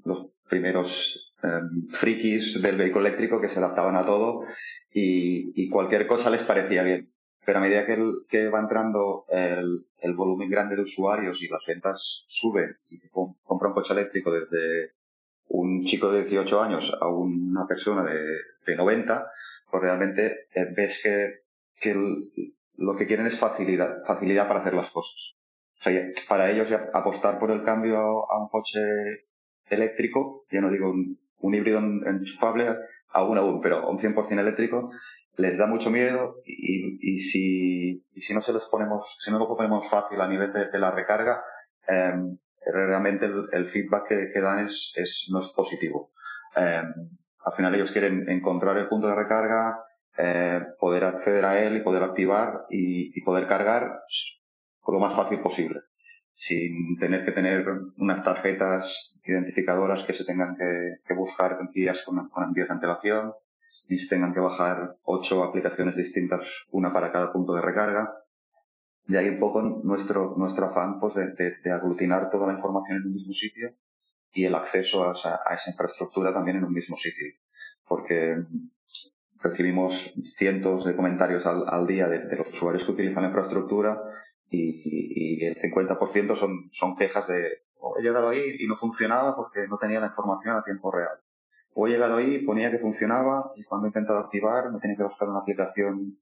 los 0.05 0.29
primeros 0.49 1.35
em, 1.43 1.89
frikis 1.89 2.63
del 2.63 2.77
vehículo 2.77 3.07
eléctrico 3.07 3.41
que 3.41 3.49
se 3.49 3.59
adaptaban 3.59 3.97
a 3.97 4.07
todo 4.07 4.43
y 4.91 5.69
cualquier 5.69 6.07
cosa 6.07 6.31
les 6.31 6.43
parecía 6.43 6.83
bien 6.83 7.11
pero 7.47 7.59
a 7.59 7.63
medida 7.63 7.87
que, 7.87 8.49
va 8.49 8.59
entrando 8.59 9.25
el, 9.29 10.15
volumen 10.15 10.51
grande 10.51 10.75
de 10.75 10.83
usuarios 10.83 11.41
y 11.43 11.49
las 11.49 11.65
ventas 11.65 12.25
suben 12.27 12.77
y 12.91 12.99
compra 13.09 13.69
un 13.69 13.75
coche 13.75 13.93
eléctrico 13.93 14.33
desde 14.33 14.95
un 15.49 15.85
chico 15.85 16.11
de 16.11 16.25
18 16.25 16.61
años 16.61 16.93
a 17.01 17.07
una 17.07 17.67
persona 17.69 18.03
de, 18.03 18.21
de 18.67 18.77
90, 18.77 19.31
pues 19.71 19.83
realmente 19.83 20.49
eh, 20.55 20.67
ves 20.77 21.01
que, 21.01 21.43
que 21.81 21.95
lo 22.77 22.97
que 22.97 23.07
quieren 23.07 23.27
es 23.27 23.39
facilidad, 23.39 24.05
facilidad 24.05 24.49
para 24.49 24.61
hacer 24.61 24.75
las 24.75 24.91
cosas. 24.91 25.37
O 25.79 25.83
sea, 25.83 26.03
para 26.29 26.51
ellos 26.51 26.73
apostar 26.93 27.39
por 27.39 27.53
el 27.53 27.63
cambio 27.63 27.99
a 28.29 28.43
un 28.43 28.49
coche 28.49 28.81
eléctrico, 29.69 30.47
ya 30.51 30.61
no 30.61 30.71
digo 30.71 30.91
un, 30.91 31.21
un 31.39 31.55
híbrido 31.55 31.79
enchufable, 31.79 32.77
aún 33.11 33.39
aún, 33.39 33.61
pero 33.61 33.89
un 33.89 33.99
100% 33.99 34.41
eléctrico, 34.41 34.91
les 35.37 35.59
da 35.59 35.67
mucho 35.67 35.91
miedo 35.91 36.37
y, 36.45 36.99
y, 37.01 37.21
si, 37.21 38.05
y 38.15 38.21
si 38.23 38.35
no 38.35 38.41
se 38.41 38.53
los 38.53 38.69
ponemos, 38.69 39.17
si 39.21 39.31
no 39.31 39.39
lo 39.39 39.49
ponemos 39.49 39.89
fácil 39.89 40.21
a 40.21 40.29
nivel 40.29 40.53
de, 40.53 40.79
la 40.79 40.91
recarga, 40.91 41.43
eh, 41.89 42.15
realmente 42.73 43.27
el, 43.27 43.69
feedback 43.69 44.09
que, 44.09 44.41
dan 44.41 44.67
es, 44.67 44.93
es, 44.97 45.29
no 45.31 45.41
es 45.41 45.49
positivo. 45.49 46.13
Em, 46.55 46.93
al 47.45 47.53
final 47.55 47.75
ellos 47.75 47.93
quieren 47.93 48.29
encontrar 48.29 48.77
el 48.79 48.89
punto 48.89 49.09
de 49.09 49.15
recarga, 49.15 49.79
eh, 50.19 50.63
poder 50.81 51.05
acceder 51.05 51.45
a 51.45 51.63
él 51.63 51.77
y 51.77 51.81
poder 51.81 52.03
activar 52.03 52.65
y, 52.71 53.21
poder 53.23 53.47
cargar 53.47 54.01
lo 54.89 55.01
más 55.01 55.15
fácil 55.15 55.41
posible, 55.41 55.81
sin 56.33 56.97
tener 56.99 57.25
que 57.25 57.33
tener 57.33 57.67
unas 57.99 58.23
tarjetas 58.23 59.19
identificadoras 59.25 60.05
que 60.05 60.15
se 60.15 60.25
tengan 60.25 60.57
que, 60.57 61.15
buscar 61.15 61.59
días 61.73 62.03
con, 62.05 62.29
con 62.29 62.53
días 62.53 62.69
de 62.69 62.75
antelación, 62.75 63.33
ni 63.89 63.99
se 63.99 64.09
tengan 64.09 64.35
que 64.35 64.41
bajar 64.41 64.97
ocho 65.05 65.43
aplicaciones 65.45 65.97
distintas, 65.97 66.47
una 66.71 66.93
para 66.93 67.13
cada 67.13 67.33
punto 67.33 67.55
de 67.55 67.63
recarga. 67.63 68.13
Y 69.09 69.17
ahí 69.17 69.29
un 69.29 69.39
poco 69.39 69.63
nuestro, 69.63 70.35
nuestro 70.37 70.67
afán 70.67 70.99
pues, 70.99 71.15
de, 71.15 71.73
aglutinar 71.73 72.31
toda 72.31 72.49
la 72.49 72.55
información 72.55 72.99
en 72.99 73.07
un 73.07 73.13
mismo 73.13 73.33
sitio 73.33 73.71
y 74.33 74.45
el 74.45 74.55
acceso 74.55 75.09
a 75.09 75.13
esa, 75.13 75.41
a 75.47 75.55
esa 75.55 75.71
infraestructura 75.71 76.33
también 76.33 76.57
en 76.59 76.65
un 76.65 76.73
mismo 76.73 76.97
sitio. 76.97 77.27
Porque 77.87 78.37
recibimos 79.41 80.13
cientos 80.25 80.85
de 80.85 80.97
comentarios 80.97 81.47
al, 81.47 81.69
al 81.69 81.87
día 81.87 82.09
de, 82.09 82.27
de, 82.27 82.37
los 82.37 82.53
usuarios 82.53 82.85
que 82.85 82.93
utilizan 82.93 83.23
la 83.23 83.29
infraestructura 83.29 84.03
y, 84.51 85.39
y 85.41 85.45
el 85.45 85.57
50% 85.57 86.37
son, 86.37 86.71
son 86.73 86.97
quejas 86.97 87.29
de 87.29 87.63
oh, 87.79 87.97
he 87.99 88.03
llegado 88.03 88.29
ahí 88.29 88.57
y 88.59 88.67
no 88.67 88.77
funcionaba 88.77 89.37
porque 89.37 89.67
no 89.69 89.79
tenía 89.79 90.01
la 90.01 90.07
información 90.07 90.57
a 90.57 90.65
tiempo 90.65 90.91
real. 90.91 91.19
O 91.79 91.87
he 91.87 91.91
llegado 91.91 92.17
ahí, 92.17 92.39
ponía 92.39 92.71
que 92.71 92.79
funcionaba 92.79 93.53
y 93.55 93.63
cuando 93.65 93.87
he 93.87 93.91
intentado 93.91 94.19
activar 94.19 94.73
me 94.73 94.81
tenía 94.81 94.97
que 94.97 95.03
buscar 95.03 95.29
una 95.29 95.41
aplicación 95.41 96.19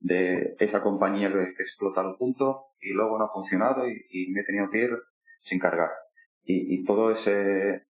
de 0.00 0.56
esa 0.58 0.82
compañía 0.82 1.32
que, 1.32 1.62
explota 1.62 2.02
el 2.02 2.16
punto 2.16 2.66
y 2.80 2.92
luego 2.92 3.16
no 3.16 3.26
ha 3.26 3.32
funcionado 3.32 3.88
y, 3.88 4.32
me 4.32 4.40
he 4.40 4.44
tenido 4.44 4.68
que 4.68 4.78
ir 4.78 4.90
sin 5.42 5.60
cargar. 5.60 5.90
Y, 6.42 6.74
y 6.74 6.84
todo 6.84 7.12
ese, 7.12 7.86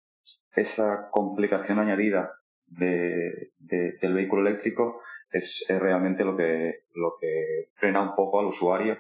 esa 0.57 1.11
complicación 1.11 1.79
añadida 1.81 2.33
de, 2.67 3.53
del 3.59 4.15
vehículo 4.15 4.49
eléctrico 4.49 5.03
es, 5.31 5.67
realmente 5.69 6.25
lo 6.25 6.35
que, 6.35 6.85
lo 6.95 7.17
que 7.21 7.69
frena 7.75 8.01
un 8.01 8.15
poco 8.15 8.41
al 8.41 8.47
usuario 8.47 8.97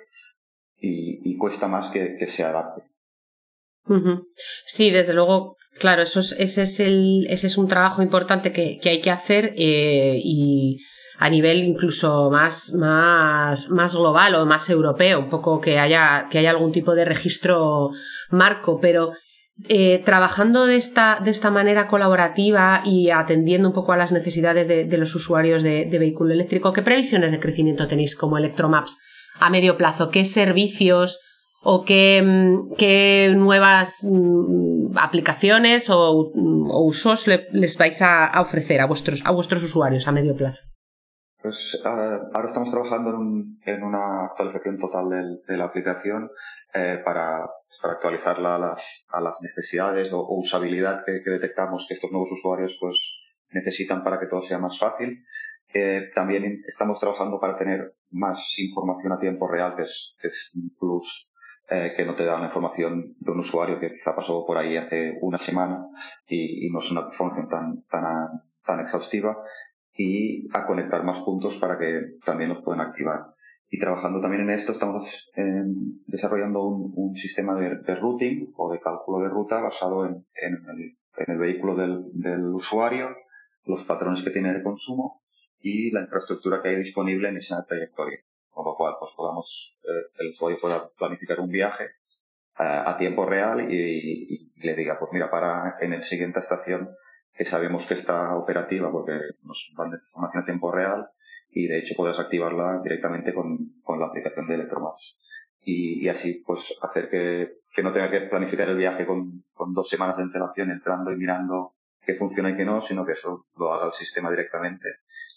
y, 0.76 1.34
cuesta 1.38 1.66
más 1.66 1.90
que, 1.90 2.16
que 2.18 2.26
se 2.26 2.44
adapte. 2.44 2.91
Sí, 4.64 4.90
desde 4.90 5.14
luego, 5.14 5.56
claro, 5.78 6.02
eso 6.02 6.20
es, 6.20 6.32
ese, 6.38 6.62
es 6.62 6.80
el, 6.80 7.26
ese 7.28 7.46
es 7.46 7.58
un 7.58 7.68
trabajo 7.68 8.02
importante 8.02 8.52
que, 8.52 8.78
hay 8.84 9.00
que 9.00 9.10
hacer 9.10 9.54
eh, 9.56 10.20
y 10.22 10.78
a 11.18 11.28
nivel 11.28 11.58
incluso 11.58 12.30
más, 12.30 12.72
más, 12.74 13.70
más 13.70 13.94
global 13.94 14.34
o 14.34 14.46
más 14.46 14.68
europeo, 14.70 15.20
un 15.20 15.30
poco 15.30 15.60
que 15.60 15.78
haya, 15.78 16.28
que 16.30 16.38
haya 16.38 16.50
algún 16.50 16.72
tipo 16.72 16.94
de 16.94 17.04
registro 17.04 17.90
marco, 18.30 18.80
pero 18.80 19.12
eh, 19.68 20.02
trabajando 20.04 20.66
de 20.66 20.76
esta, 20.76 21.20
de 21.22 21.30
esta 21.30 21.50
manera 21.50 21.86
colaborativa 21.86 22.82
y 22.84 23.10
atendiendo 23.10 23.68
un 23.68 23.74
poco 23.74 23.92
a 23.92 23.96
las 23.96 24.10
necesidades 24.10 24.66
de, 24.66 24.84
de 24.84 24.98
los 24.98 25.14
usuarios 25.14 25.62
de, 25.62 25.84
de, 25.84 25.98
vehículo 25.98 26.32
eléctrico, 26.32 26.72
¿qué 26.72 26.82
previsiones 26.82 27.30
de 27.30 27.38
crecimiento 27.38 27.86
tenéis 27.86 28.16
como 28.16 28.38
Electromaps 28.38 28.98
a 29.38 29.50
medio 29.50 29.76
plazo? 29.76 30.10
¿Qué 30.10 30.24
servicios 30.24 31.20
o 31.62 31.84
qué, 31.84 32.22
mm, 32.22 32.74
qué 32.76 33.32
nuevas 33.36 34.04
mm, 34.04 34.96
aplicaciones 34.96 35.88
o, 35.90 36.30
usos 36.34 37.26
les 37.26 37.78
vais 37.78 38.02
a, 38.02 38.40
ofrecer 38.40 38.80
a 38.80 38.86
vuestros, 38.86 39.22
a 39.24 39.30
vuestros 39.30 39.62
usuarios 39.62 40.08
a 40.08 40.12
medio 40.12 40.36
plazo? 40.36 40.68
Pues 41.40 41.80
ahora 41.84 42.46
estamos 42.46 42.70
trabajando 42.70 43.10
en, 43.10 43.58
en, 43.66 43.82
una 43.82 44.26
actualización 44.26 44.78
total 44.78 45.40
de, 45.46 45.56
la 45.56 45.64
aplicación 45.64 46.30
eh, 46.72 47.00
para, 47.04 47.48
para, 47.80 47.94
actualizarla 47.94 48.54
a 48.54 48.58
las, 48.58 49.08
a 49.10 49.20
las 49.20 49.40
necesidades 49.42 50.12
o, 50.12 50.24
usabilidad 50.28 51.04
que, 51.04 51.20
detectamos 51.24 51.86
que 51.88 51.94
estos 51.94 52.12
nuevos 52.12 52.30
usuarios 52.30 52.76
pues 52.80 52.96
necesitan 53.50 54.04
para 54.04 54.20
que 54.20 54.26
todo 54.26 54.42
sea 54.42 54.58
más 54.58 54.78
fácil. 54.78 55.24
Eh, 55.74 56.10
también 56.14 56.62
estamos 56.66 57.00
trabajando 57.00 57.40
para 57.40 57.56
tener 57.56 57.94
más 58.10 58.54
información 58.58 59.12
a 59.12 59.18
tiempo 59.18 59.48
real, 59.48 59.74
que 59.74 59.82
es, 59.82 60.14
que 60.20 60.28
es 60.28 60.52
un 60.54 60.70
plus 60.78 61.31
eh, 61.74 61.94
que 61.96 62.04
no 62.04 62.14
te 62.14 62.26
da 62.26 62.36
una 62.36 62.48
información 62.48 63.14
de 63.18 63.32
un 63.32 63.38
usuario 63.38 63.80
que 63.80 63.94
quizá 63.94 64.14
pasó 64.14 64.44
por 64.44 64.58
ahí 64.58 64.76
hace 64.76 65.16
una 65.22 65.38
semana 65.38 65.86
y, 66.28 66.68
no 66.70 66.80
es 66.80 66.90
una 66.90 67.06
información 67.08 67.48
tan, 67.48 67.82
tan, 67.84 68.42
tan 68.62 68.80
exhaustiva 68.80 69.38
y 69.96 70.50
a 70.52 70.66
conectar 70.66 71.02
más 71.02 71.20
puntos 71.20 71.56
para 71.56 71.78
que 71.78 72.18
también 72.26 72.50
los 72.50 72.60
puedan 72.60 72.82
activar. 72.82 73.20
Y 73.70 73.78
trabajando 73.78 74.20
también 74.20 74.42
en 74.42 74.50
esto 74.50 74.72
estamos 74.72 75.30
desarrollando 76.06 76.62
un, 76.62 77.16
sistema 77.16 77.54
de, 77.54 77.94
routing 77.94 78.52
o 78.54 78.70
de 78.70 78.78
cálculo 78.78 79.22
de 79.22 79.30
ruta 79.30 79.62
basado 79.62 80.04
en, 80.04 80.26
el, 80.34 80.96
en 81.16 81.32
el, 81.32 81.38
vehículo 81.38 81.74
del, 81.74 82.04
del, 82.12 82.44
usuario, 82.48 83.16
los 83.64 83.84
patrones 83.84 84.22
que 84.22 84.30
tiene 84.30 84.52
de 84.52 84.62
consumo 84.62 85.22
y 85.58 85.90
la 85.90 86.02
infraestructura 86.02 86.60
que 86.60 86.68
hay 86.68 86.76
disponible 86.76 87.30
en 87.30 87.38
esa 87.38 87.64
trayectoria 87.64 88.18
con 88.52 88.66
lo 88.66 88.76
cual 88.76 88.94
pues 89.00 89.12
podamos, 89.16 89.78
eh, 89.82 90.21
usuario 90.32 90.60
pueda 90.60 90.88
planificar 90.98 91.40
un 91.40 91.48
viaje 91.48 91.84
eh, 92.58 92.82
a 92.86 92.96
tiempo 92.96 93.24
real 93.24 93.72
y, 93.72 94.52
le 94.56 94.74
diga, 94.76 94.98
pues 94.98 95.12
mira, 95.12 95.30
para 95.30 95.76
en 95.80 95.92
el 95.92 96.04
siguiente 96.04 96.38
estación 96.38 96.90
que 97.34 97.44
sabemos 97.44 97.86
que 97.86 97.94
está 97.94 98.36
operativa 98.36 98.92
porque 98.92 99.18
nos 99.42 99.72
dan 99.76 99.92
información 99.92 100.42
a 100.42 100.46
tiempo 100.46 100.70
real 100.70 101.08
y 101.50 101.66
de 101.66 101.78
hecho 101.78 101.94
puedes 101.96 102.18
activarla 102.18 102.80
directamente 102.82 103.34
con, 103.34 103.80
con 103.82 103.98
la 103.98 104.06
aplicación 104.06 104.46
de 104.46 104.54
Electromaps. 104.54 105.18
Y, 105.64 106.04
y, 106.04 106.08
así 106.08 106.42
pues 106.46 106.76
hacer 106.82 107.08
que, 107.08 107.58
que 107.74 107.82
no 107.82 107.92
tenga 107.92 108.10
que 108.10 108.22
planificar 108.22 108.68
el 108.68 108.76
viaje 108.76 109.06
con, 109.06 109.44
con 109.52 109.72
dos 109.74 109.88
semanas 109.88 110.16
de 110.16 110.24
antelación 110.24 110.70
entrando 110.70 111.12
y 111.12 111.16
mirando 111.16 111.74
qué 112.04 112.14
funciona 112.14 112.50
y 112.50 112.56
qué 112.56 112.64
no, 112.64 112.82
sino 112.82 113.04
que 113.06 113.12
eso 113.12 113.46
lo 113.56 113.72
haga 113.72 113.86
el 113.86 113.92
sistema 113.92 114.30
directamente 114.30 114.88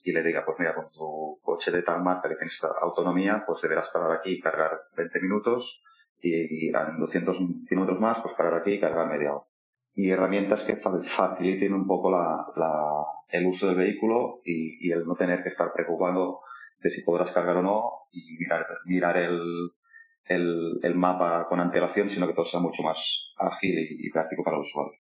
y 0.06 0.12
le 0.12 0.22
diga, 0.22 0.46
pues 0.46 0.60
mira, 0.60 0.76
con 0.76 0.92
tu 0.92 1.40
coche 1.42 1.72
de 1.72 1.82
tal 1.82 2.04
marca 2.04 2.30
que 2.30 2.36
tienes 2.36 2.64
autonomía, 2.80 3.44
pues 3.46 3.64
deberás 3.64 3.90
parar 3.90 4.12
aquí 4.12 4.34
y 4.34 4.40
cargar 4.40 4.82
20 4.96 5.20
minutos 5.20 5.82
y, 6.22 6.68
en 6.68 7.00
200 7.00 7.40
minutos 7.72 8.00
más, 8.00 8.20
pues 8.22 8.36
parar 8.36 8.54
aquí 8.54 8.74
y 8.74 8.80
cargar 8.80 9.08
media 9.08 9.34
hora. 9.34 9.46
Y 9.96 10.12
herramientas 10.12 10.64
que 10.64 10.76
faciliten 10.76 11.74
un 11.74 11.88
poco 11.88 12.12
la, 12.12 12.46
el 13.30 13.48
uso 13.48 13.68
del 13.68 13.78
vehículo 13.78 14.42
y, 14.46 14.92
el 14.92 15.08
no 15.08 15.16
tener 15.16 15.42
que 15.42 15.50
estar 15.50 15.74
preocupado 15.74 16.42
de 16.82 16.92
si 16.92 17.04
podrás 17.04 17.32
cargar 17.32 17.58
o 17.58 17.64
no 17.64 17.92
y 18.12 18.38
mirar, 18.38 18.68
mirar 18.86 19.18
el, 19.18 19.72
el, 20.28 20.96
mapa 20.96 21.48
con 21.50 21.60
antelación, 21.60 22.12
sino 22.12 22.28
que 22.28 22.34
todo 22.34 22.46
sea 22.46 22.60
mucho 22.60 22.84
más 22.84 23.34
ágil 23.38 23.76
y, 23.90 24.12
práctico 24.12 24.44
para 24.44 24.58
el 24.58 24.62
usuario. 24.62 25.00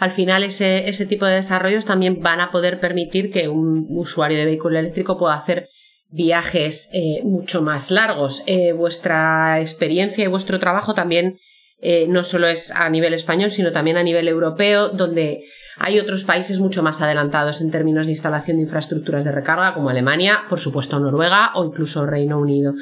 Al 0.00 0.10
final 0.10 0.42
ese, 0.42 0.88
ese 0.88 1.04
tipo 1.04 1.26
de 1.26 1.34
desarrollos 1.34 1.84
también 1.84 2.20
van 2.20 2.40
a 2.40 2.50
poder 2.50 2.80
permitir 2.80 3.30
que 3.30 3.48
un 3.48 3.86
usuario 3.90 4.38
de 4.38 4.46
vehículo 4.46 4.78
eléctrico 4.78 5.18
pueda 5.18 5.34
hacer 5.34 5.68
viajes 6.08 6.88
eh, 6.94 7.20
mucho 7.22 7.60
más 7.60 7.90
largos. 7.90 8.42
Eh, 8.46 8.72
vuestra 8.72 9.60
experiencia 9.60 10.24
y 10.24 10.28
vuestro 10.28 10.58
trabajo 10.58 10.94
también 10.94 11.38
eh, 11.82 12.06
no 12.08 12.24
solo 12.24 12.46
es 12.46 12.70
a 12.70 12.88
nivel 12.88 13.12
español, 13.12 13.50
sino 13.50 13.72
también 13.72 13.98
a 13.98 14.02
nivel 14.02 14.26
europeo, 14.26 14.88
donde 14.88 15.44
hay 15.76 15.98
otros 15.98 16.24
países 16.24 16.60
mucho 16.60 16.82
más 16.82 17.02
adelantados 17.02 17.60
en 17.60 17.70
términos 17.70 18.06
de 18.06 18.12
instalación 18.12 18.56
de 18.56 18.62
infraestructuras 18.62 19.24
de 19.24 19.32
recarga, 19.32 19.74
como 19.74 19.90
Alemania, 19.90 20.44
por 20.48 20.60
supuesto 20.60 20.98
Noruega 20.98 21.52
o 21.54 21.64
incluso 21.66 22.06
Reino 22.06 22.38
Unido. 22.38 22.72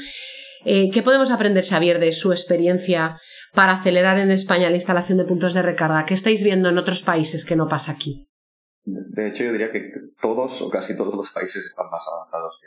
¿Qué 0.65 1.03
podemos 1.03 1.31
aprender, 1.31 1.65
Xavier, 1.65 1.99
de 1.99 2.13
su 2.13 2.33
experiencia 2.33 3.17
para 3.55 3.73
acelerar 3.73 4.19
en 4.19 4.31
España 4.31 4.71
la 4.71 4.77
instalación 4.77 5.19
de 5.19 5.25
puntos 5.25 5.55
de 5.55 5.63
recarga? 5.63 6.05
¿Qué 6.05 6.15
estáis 6.15 6.43
viendo 6.43 6.69
en 6.69 6.79
otros 6.79 7.03
países 7.03 7.45
que 7.45 7.57
no 7.57 7.69
pasa 7.69 7.93
aquí? 7.93 8.29
De 8.85 9.29
hecho, 9.29 9.45
yo 9.45 9.53
diría 9.53 9.71
que 9.71 9.93
todos 10.21 10.63
o 10.63 10.71
casi 10.71 10.97
todos 10.97 11.15
los 11.15 11.31
países 11.31 11.65
están 11.65 11.91
más 11.91 12.03
avanzados 12.07 12.59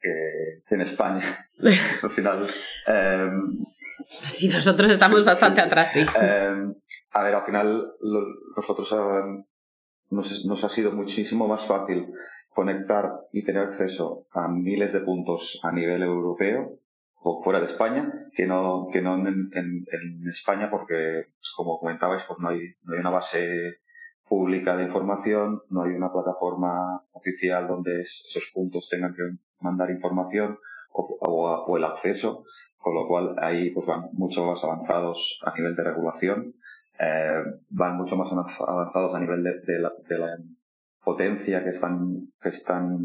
que, 0.00 0.74
en 0.74 0.80
España. 0.80 1.46
al 2.02 2.10
final. 2.10 2.46
Em, 2.86 3.64
sí, 4.08 4.48
nosotros 4.48 4.90
estamos 4.90 5.24
bastante 5.24 5.60
atrás, 5.60 5.92
sí. 5.92 6.00
Em, 6.20 6.74
a 7.12 7.22
ver, 7.22 7.34
al 7.34 7.44
final, 7.44 7.92
nosotros 8.56 8.90
em, 8.92 9.44
nos, 10.10 10.46
nos 10.46 10.64
ha 10.64 10.70
sido 10.70 10.92
muchísimo 10.92 11.46
más 11.46 11.66
fácil 11.66 12.06
conectar 12.48 13.12
y 13.32 13.44
tener 13.44 13.62
acceso 13.62 14.26
a 14.32 14.48
miles 14.48 14.92
de 14.92 15.00
puntos 15.00 15.60
a 15.62 15.72
nivel 15.72 16.02
europeo 16.02 16.79
o 17.22 17.42
fuera 17.42 17.60
de 17.60 17.66
España 17.66 18.10
que 18.34 18.46
no, 18.46 18.88
que 18.92 19.02
no 19.02 19.14
en, 19.16 19.50
en, 19.52 20.28
España 20.28 20.70
porque, 20.70 21.26
pues, 21.26 21.52
como 21.56 21.78
comentabais, 21.78 22.22
pues 22.26 22.38
no 22.38 22.48
hay, 22.48 22.60
no 22.84 22.94
hay 22.94 23.00
una 23.00 23.10
base 23.10 23.78
pública 24.26 24.76
de 24.76 24.84
información, 24.84 25.62
no 25.70 25.82
hay 25.82 25.90
una 25.90 26.12
plataforma 26.12 27.02
oficial 27.12 27.66
donde 27.66 28.02
esos 28.02 28.50
puntos 28.54 28.88
tengan 28.88 29.14
que 29.14 29.22
mandar 29.58 29.90
información 29.90 30.58
o, 30.92 31.18
o, 31.66 31.76
el 31.76 31.84
acceso, 31.84 32.44
con 32.78 32.94
lo 32.94 33.06
cual 33.06 33.36
ahí 33.38 33.70
pues 33.70 33.86
van 33.86 34.08
mucho 34.12 34.46
más 34.46 34.62
avanzados 34.64 35.40
a 35.44 35.54
nivel 35.54 35.74
de 35.76 35.84
regulación, 35.84 36.54
eh, 36.98 37.42
van 37.70 37.96
mucho 37.96 38.16
más 38.16 38.32
avanzados 38.32 39.14
a 39.14 39.20
nivel 39.20 39.42
de, 39.42 39.60
de, 39.60 39.78
la, 39.80 39.92
de 40.08 40.18
la 40.18 40.36
potencia 41.02 41.64
que 41.64 41.70
están, 41.70 42.28
que 42.40 42.50
están 42.50 42.98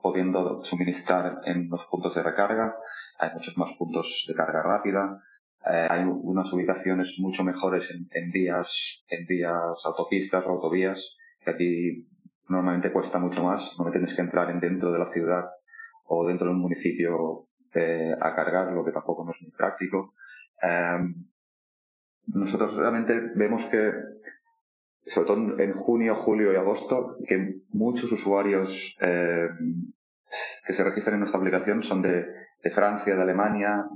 pudiendo 0.00 0.62
suministrar 0.64 1.40
en 1.44 1.68
los 1.68 1.84
puntos 1.86 2.14
de 2.14 2.22
recarga, 2.22 2.76
hay 3.18 3.30
muchos 3.34 3.56
más 3.58 3.72
puntos 3.78 4.24
de 4.28 4.34
carga 4.34 4.62
rápida, 4.62 5.22
eh, 5.68 5.86
hay 5.90 6.04
unas 6.04 6.52
ubicaciones 6.52 7.16
mucho 7.18 7.42
mejores 7.44 7.90
en, 7.90 8.08
en, 8.12 8.30
vías, 8.30 9.04
en 9.08 9.26
vías 9.26 9.84
autopistas 9.84 10.44
o 10.46 10.50
autovías, 10.50 11.16
que 11.40 11.50
aquí 11.50 12.08
normalmente 12.48 12.92
cuesta 12.92 13.18
mucho 13.18 13.42
más, 13.42 13.76
no 13.78 13.90
tienes 13.90 14.14
que 14.14 14.22
entrar 14.22 14.50
en 14.50 14.60
dentro 14.60 14.92
de 14.92 14.98
la 14.98 15.12
ciudad 15.12 15.44
o 16.04 16.26
dentro 16.26 16.46
del 16.46 16.56
municipio 16.56 17.48
eh, 17.74 18.14
a 18.20 18.34
cargar, 18.34 18.72
lo 18.72 18.84
que 18.84 18.92
tampoco 18.92 19.24
no 19.24 19.32
es 19.32 19.42
muy 19.42 19.50
práctico. 19.50 20.14
Eh, 20.62 20.98
nosotros 22.28 22.74
realmente 22.76 23.32
vemos 23.34 23.64
que, 23.66 23.92
sobre 25.06 25.26
todo 25.26 25.58
en 25.58 25.72
junio, 25.74 26.14
julio 26.14 26.52
y 26.52 26.56
agosto, 26.56 27.16
que 27.26 27.56
muchos 27.70 28.10
usuarios 28.12 28.96
eh, 29.00 29.48
que 30.66 30.72
se 30.72 30.84
registran 30.84 31.14
en 31.14 31.20
nuestra 31.20 31.40
aplicación 31.40 31.82
son 31.82 32.02
de, 32.02 32.26
de 32.66 32.72
Francia, 32.72 33.14
de 33.14 33.22
Alemania, 33.22 33.86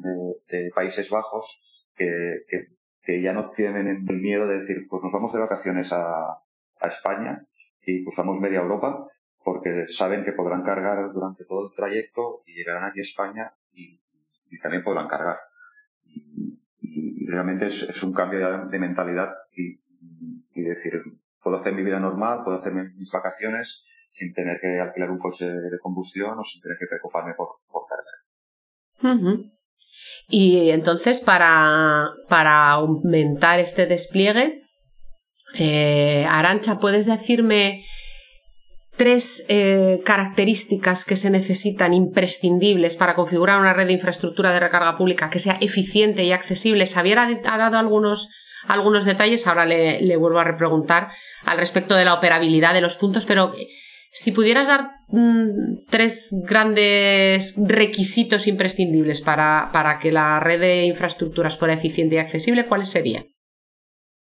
de, 0.48 0.70
Países 0.72 1.10
Bajos, 1.10 1.60
que, 1.96 2.44
ya 3.20 3.32
no 3.32 3.50
tienen 3.50 4.06
el 4.08 4.20
miedo 4.20 4.46
de 4.46 4.60
decir, 4.60 4.86
pues 4.88 5.02
nos 5.02 5.12
vamos 5.12 5.32
de 5.32 5.40
vacaciones 5.40 5.92
a, 5.92 6.38
España 6.82 7.44
y 7.84 8.04
cruzamos 8.04 8.40
media 8.40 8.60
Europa, 8.60 9.06
porque 9.44 9.86
saben 9.88 10.24
que 10.24 10.32
podrán 10.32 10.62
cargar 10.62 11.12
durante 11.12 11.44
todo 11.44 11.68
el 11.68 11.76
trayecto 11.76 12.42
y 12.46 12.54
llegarán 12.54 12.84
aquí 12.84 13.00
a 13.00 13.02
España 13.02 13.52
y, 13.74 14.00
también 14.62 14.82
podrán 14.82 15.06
cargar. 15.08 15.38
Y, 16.80 17.26
realmente 17.26 17.66
es, 17.66 18.02
un 18.02 18.14
cambio 18.14 18.68
de, 18.68 18.78
mentalidad 18.78 19.34
y, 19.52 19.78
decir, 20.62 21.02
puedo 21.42 21.58
hacer 21.58 21.74
mi 21.74 21.82
vida 21.82 22.00
normal, 22.00 22.44
puedo 22.44 22.56
hacer 22.56 22.72
mis 22.72 23.10
vacaciones 23.10 23.84
sin 24.12 24.32
tener 24.32 24.58
que 24.60 24.80
alquilar 24.80 25.10
un 25.10 25.18
coche 25.18 25.46
de 25.46 25.78
combustión 25.80 26.38
o 26.38 26.44
sin 26.44 26.62
tener 26.62 26.78
que 26.78 26.86
preocuparme 26.86 27.34
por. 27.34 27.60
Y 30.28 30.70
entonces, 30.70 31.20
para, 31.20 32.10
para 32.28 32.70
aumentar 32.70 33.58
este 33.58 33.86
despliegue, 33.86 34.58
eh, 35.58 36.26
Arancha, 36.28 36.78
¿puedes 36.78 37.06
decirme 37.06 37.84
tres 39.00 39.46
eh, 39.48 40.02
características 40.04 41.06
que 41.06 41.16
se 41.16 41.30
necesitan 41.30 41.94
imprescindibles 41.94 42.96
para 42.96 43.14
configurar 43.14 43.58
una 43.58 43.72
red 43.72 43.86
de 43.86 43.94
infraestructura 43.94 44.52
de 44.52 44.60
recarga 44.60 44.98
pública 44.98 45.30
que 45.30 45.38
sea 45.38 45.56
eficiente 45.62 46.22
y 46.24 46.32
accesible. 46.32 46.86
Xavier 46.86 47.18
ha, 47.18 47.56
dado 47.56 47.78
algunos, 47.78 48.28
algunos 48.66 49.06
detalles, 49.06 49.46
ahora 49.46 49.64
le, 49.64 50.16
vuelvo 50.18 50.38
a 50.38 50.44
repreguntar 50.44 51.08
al 51.46 51.56
respecto 51.56 51.94
de 51.94 52.04
la 52.04 52.12
operabilidad 52.12 52.74
de 52.74 52.82
los 52.82 52.98
puntos, 52.98 53.24
pero 53.24 53.52
si 54.10 54.32
pudieras 54.32 54.66
dar 54.66 54.90
mmm, 55.08 55.86
tres 55.88 56.34
grandes 56.42 57.54
requisitos 57.56 58.46
imprescindibles 58.46 59.20
para, 59.20 59.70
para 59.72 59.98
que 59.98 60.12
la 60.12 60.40
red 60.40 60.60
de 60.60 60.84
infraestructuras 60.84 61.56
fuera 61.56 61.74
eficiente 61.74 62.16
y 62.16 62.18
accesible, 62.18 62.66
¿cuáles 62.66 62.90
serían? 62.90 63.24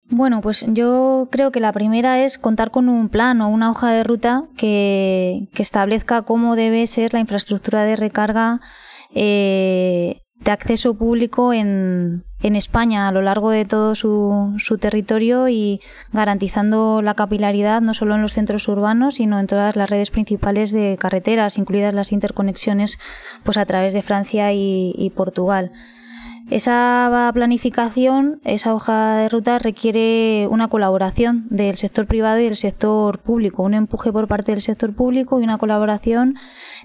Bueno, 0.09 0.39
pues 0.41 0.65
yo 0.69 1.27
creo 1.31 1.51
que 1.51 1.59
la 1.59 1.73
primera 1.73 2.23
es 2.23 2.37
contar 2.37 2.71
con 2.71 2.87
un 2.87 3.09
plan 3.09 3.41
o 3.41 3.49
una 3.49 3.69
hoja 3.69 3.91
de 3.91 4.03
ruta 4.03 4.45
que, 4.57 5.49
que 5.53 5.61
establezca 5.61 6.21
cómo 6.21 6.55
debe 6.55 6.87
ser 6.87 7.13
la 7.13 7.19
infraestructura 7.19 7.83
de 7.83 7.97
recarga 7.97 8.61
eh, 9.13 10.21
de 10.35 10.51
acceso 10.51 10.97
público 10.97 11.51
en, 11.51 12.23
en, 12.41 12.55
España 12.55 13.07
a 13.07 13.11
lo 13.11 13.21
largo 13.21 13.49
de 13.49 13.65
todo 13.65 13.95
su, 13.95 14.55
su, 14.57 14.77
territorio 14.77 15.47
y 15.49 15.81
garantizando 16.11 17.01
la 17.01 17.13
capilaridad 17.13 17.81
no 17.81 17.93
solo 17.93 18.15
en 18.15 18.21
los 18.21 18.33
centros 18.33 18.67
urbanos, 18.67 19.15
sino 19.15 19.39
en 19.39 19.47
todas 19.47 19.75
las 19.75 19.89
redes 19.89 20.11
principales 20.11 20.71
de 20.71 20.97
carreteras, 20.99 21.57
incluidas 21.57 21.93
las 21.93 22.11
interconexiones 22.11 22.99
pues 23.43 23.57
a 23.57 23.65
través 23.65 23.93
de 23.93 24.01
Francia 24.01 24.53
y, 24.53 24.93
y 24.97 25.09
Portugal. 25.11 25.71
Esa 26.49 27.29
planificación, 27.33 28.39
esa 28.45 28.73
hoja 28.73 29.17
de 29.17 29.27
ruta 29.27 29.59
requiere 29.59 30.47
una 30.49 30.69
colaboración 30.69 31.45
del 31.49 31.75
sector 31.75 32.07
privado 32.07 32.39
y 32.39 32.45
del 32.45 32.55
sector 32.55 33.19
público, 33.19 33.63
un 33.63 33.73
empuje 33.73 34.13
por 34.13 34.29
parte 34.29 34.53
del 34.53 34.61
sector 34.61 34.93
público 34.93 35.41
y 35.41 35.43
una 35.43 35.57
colaboración 35.57 36.35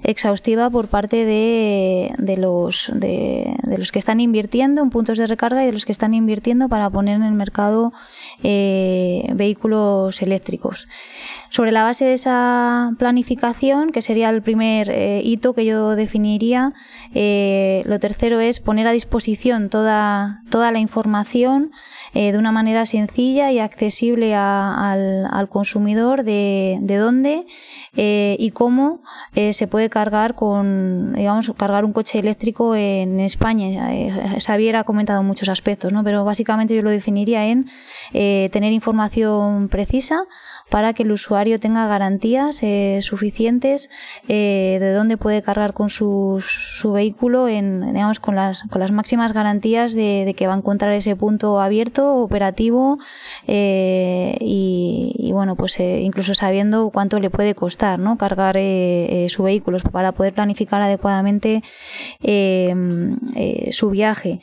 exhaustiva 0.03 0.68
por 0.68 0.88
parte 0.88 1.25
de, 1.25 2.12
de 2.18 2.37
los, 2.38 2.90
de, 2.92 3.57
de, 3.62 3.79
los 3.79 3.92
que 3.92 4.01
están 4.01 4.18
invirtiendo 4.18 4.83
en 4.83 4.90
puntos 4.90 5.16
de 5.16 5.29
recarga 5.29 5.62
y 5.62 5.66
de 5.66 5.72
los 5.72 5.87
que 5.87 5.92
están 5.92 6.12
invirtiendo 6.12 6.68
para 6.68 6.90
poner 6.90 7.14
en 7.16 7.22
el 7.22 7.35
mercado 7.35 7.92
eh, 8.42 9.26
vehículos 9.34 10.22
eléctricos. 10.22 10.88
Sobre 11.50 11.70
la 11.70 11.82
base 11.82 12.04
de 12.04 12.14
esa 12.14 12.92
planificación, 12.98 13.92
que 13.92 14.00
sería 14.00 14.30
el 14.30 14.42
primer 14.42 14.88
eh, 14.90 15.20
hito 15.22 15.54
que 15.54 15.64
yo 15.64 15.96
definiría, 15.96 16.72
eh, 17.14 17.82
lo 17.84 17.98
tercero 18.00 18.40
es 18.40 18.60
poner 18.60 18.86
a 18.86 18.92
disposición 18.92 19.68
toda, 19.68 20.42
toda 20.50 20.72
la 20.72 20.78
información 20.78 21.70
eh, 22.14 22.33
de 22.33 22.38
una 22.38 22.53
manera 22.53 22.87
sencilla 22.87 23.51
y 23.53 23.59
accesible 23.59 24.35
a, 24.35 24.92
al, 24.92 25.27
al, 25.31 25.48
consumidor 25.48 26.25
de, 26.25 26.79
de 26.81 26.96
dónde 26.96 27.46
eh, 27.96 28.37
y 28.38 28.51
cómo 28.51 29.03
eh, 29.35 29.53
se 29.53 29.66
puede 29.66 29.90
cargar 29.90 30.35
con, 30.35 31.14
digamos, 31.14 31.53
cargar 31.57 31.85
un 31.85 31.92
coche 31.92 32.18
eléctrico 32.18 32.75
en 32.75 33.20
España. 33.20 33.94
Eh, 33.94 34.40
Xavier 34.40 34.77
ha 34.77 34.85
comentado 34.85 35.22
muchos 35.22 35.48
aspectos, 35.48 35.92
¿no? 35.92 36.05
Pero 36.05 36.25
básicamente 36.25 36.75
yo 36.75 36.83
lo 36.83 36.90
definiría 36.90 37.46
en 37.46 37.70
eh, 38.12 38.48
tener 38.53 38.72
información 38.72 39.68
precisa 39.68 40.25
para 40.72 40.94
que 40.94 41.02
el 41.02 41.12
usuario 41.12 41.61
tenga 41.61 41.87
garantías 41.87 42.62
eh, 42.62 43.00
suficientes 43.02 43.90
eh, 44.26 44.78
de 44.80 44.92
dónde 44.94 45.18
puede 45.18 45.42
cargar 45.42 45.74
con 45.74 45.90
su, 45.90 46.42
su 46.42 46.92
vehículo 46.92 47.46
con 48.22 48.37
las, 48.37 48.62
con 48.62 48.80
las 48.80 48.90
máximas 48.90 49.35
garantías 49.35 49.92
de, 49.92 50.35
que 50.35 50.46
va 50.46 50.54
a 50.54 50.56
encontrar 50.56 50.92
ese 50.94 51.14
punto 51.14 51.61
abierto, 51.61 52.16
operativo 52.16 52.98
eh, 53.46 54.38
y, 54.40 55.14
y, 55.18 55.32
bueno, 55.32 55.56
pues 55.56 55.78
incluso 55.78 56.32
sabiendo 56.32 56.88
cuánto 56.88 57.20
le 57.20 57.28
puede 57.28 57.54
costar 57.54 57.98
¿no? 57.98 58.16
cargar 58.16 58.54
su 58.54 59.42
vehículo 59.42 59.78
para 59.90 60.12
poder 60.12 60.32
planificar 60.32 60.80
adecuadamente 60.80 61.62
su 63.70 63.90
viaje. 63.90 64.40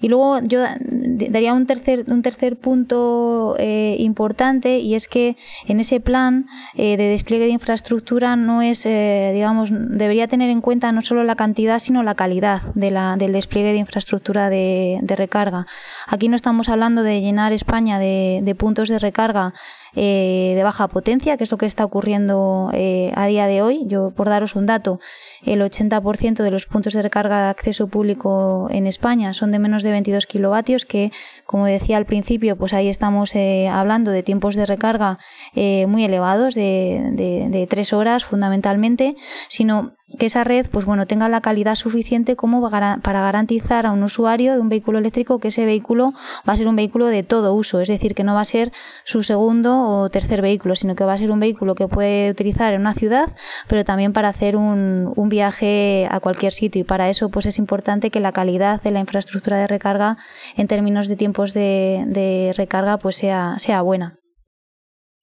Y 0.00 0.08
luego 0.08 0.40
yo 0.42 0.60
daría 0.80 1.54
un 1.54 1.66
tercer, 1.66 2.04
un 2.08 2.22
tercer 2.22 2.56
punto 2.56 3.56
importante 3.58 4.80
y 4.80 4.96
es 4.96 5.06
que 5.06 5.36
en 5.68 5.80
ese 5.80 6.00
plan 6.00 6.46
eh, 6.74 6.96
de 6.96 7.04
despliegue 7.04 7.44
de 7.44 7.52
infraestructura 7.52 8.36
no 8.36 8.62
es, 8.62 8.86
eh, 8.86 9.30
digamos, 9.34 9.70
debería 9.72 10.26
tener 10.26 10.50
en 10.50 10.60
cuenta 10.60 10.90
no 10.92 11.02
solo 11.02 11.24
la 11.24 11.36
cantidad, 11.36 11.78
sino 11.78 12.02
la 12.02 12.14
calidad 12.14 12.62
de 12.74 12.90
la, 12.90 13.16
del 13.16 13.32
despliegue 13.32 13.72
de 13.72 13.78
infraestructura 13.78 14.48
de, 14.48 15.00
recarga. 15.08 15.66
Aquí 16.06 16.28
no 16.28 16.36
estamos 16.36 16.68
hablando 16.68 17.02
de 17.02 17.20
llenar 17.20 17.52
España 17.52 17.98
de 17.98 18.54
puntos 18.56 18.88
de 18.88 18.98
recarga 18.98 19.52
eh, 20.00 20.52
de 20.54 20.62
baja 20.62 20.86
potencia, 20.86 21.36
que 21.36 21.42
es 21.42 21.50
lo 21.50 21.58
que 21.58 21.66
está 21.66 21.84
ocurriendo 21.84 22.70
eh, 22.72 23.12
a 23.16 23.26
día 23.26 23.48
de 23.48 23.62
hoy. 23.62 23.82
Yo, 23.86 24.12
por 24.12 24.28
daros 24.28 24.54
un 24.54 24.64
dato, 24.64 25.00
el 25.42 25.60
80% 25.60 26.44
de 26.44 26.50
los 26.52 26.66
puntos 26.66 26.92
de 26.92 27.02
recarga 27.02 27.42
de 27.42 27.48
acceso 27.48 27.88
público 27.88 28.68
en 28.70 28.86
España 28.86 29.34
son 29.34 29.50
de 29.50 29.58
menos 29.58 29.82
de 29.82 29.90
22 29.90 30.26
kilovatios, 30.26 30.84
que, 30.84 31.10
como 31.46 31.66
decía 31.66 31.96
al 31.96 32.06
principio, 32.06 32.54
pues 32.54 32.74
ahí 32.74 32.88
estamos 32.88 33.34
eh, 33.34 33.66
hablando 33.66 34.12
de 34.12 34.22
tiempos 34.22 34.54
de 34.54 34.66
recarga 34.66 35.18
eh, 35.56 35.86
muy 35.86 36.04
elevados, 36.04 36.54
de, 36.54 37.10
de, 37.14 37.48
de 37.48 37.66
tres 37.66 37.92
horas 37.92 38.24
fundamentalmente, 38.24 39.16
sino 39.48 39.97
que 40.16 40.26
esa 40.26 40.42
red 40.42 40.66
pues 40.70 40.86
bueno 40.86 41.06
tenga 41.06 41.28
la 41.28 41.42
calidad 41.42 41.74
suficiente 41.74 42.34
como 42.34 42.66
para 42.70 43.20
garantizar 43.20 43.84
a 43.84 43.92
un 43.92 44.02
usuario 44.02 44.54
de 44.54 44.60
un 44.60 44.70
vehículo 44.70 44.98
eléctrico 44.98 45.38
que 45.38 45.48
ese 45.48 45.66
vehículo 45.66 46.06
va 46.48 46.54
a 46.54 46.56
ser 46.56 46.66
un 46.66 46.76
vehículo 46.76 47.06
de 47.06 47.22
todo 47.22 47.52
uso, 47.52 47.80
es 47.80 47.88
decir, 47.88 48.14
que 48.14 48.24
no 48.24 48.34
va 48.34 48.40
a 48.40 48.46
ser 48.46 48.72
su 49.04 49.22
segundo 49.22 49.82
o 49.82 50.08
tercer 50.08 50.40
vehículo, 50.40 50.76
sino 50.76 50.94
que 50.94 51.04
va 51.04 51.12
a 51.12 51.18
ser 51.18 51.30
un 51.30 51.40
vehículo 51.40 51.74
que 51.74 51.88
puede 51.88 52.30
utilizar 52.30 52.72
en 52.72 52.80
una 52.80 52.94
ciudad, 52.94 53.34
pero 53.68 53.84
también 53.84 54.12
para 54.14 54.28
hacer 54.28 54.56
un, 54.56 55.12
un 55.14 55.28
viaje 55.28 56.08
a 56.10 56.20
cualquier 56.20 56.52
sitio. 56.52 56.80
Y 56.80 56.84
para 56.84 57.10
eso 57.10 57.28
pues 57.28 57.44
es 57.46 57.58
importante 57.58 58.10
que 58.10 58.20
la 58.20 58.32
calidad 58.32 58.80
de 58.82 58.92
la 58.92 59.00
infraestructura 59.00 59.58
de 59.58 59.66
recarga 59.66 60.16
en 60.56 60.68
términos 60.68 61.08
de 61.08 61.16
tiempos 61.16 61.52
de, 61.52 62.54
recarga 62.56 62.96
pues 62.96 63.16
sea, 63.16 63.58
sea 63.58 63.82
buena. 63.82 64.16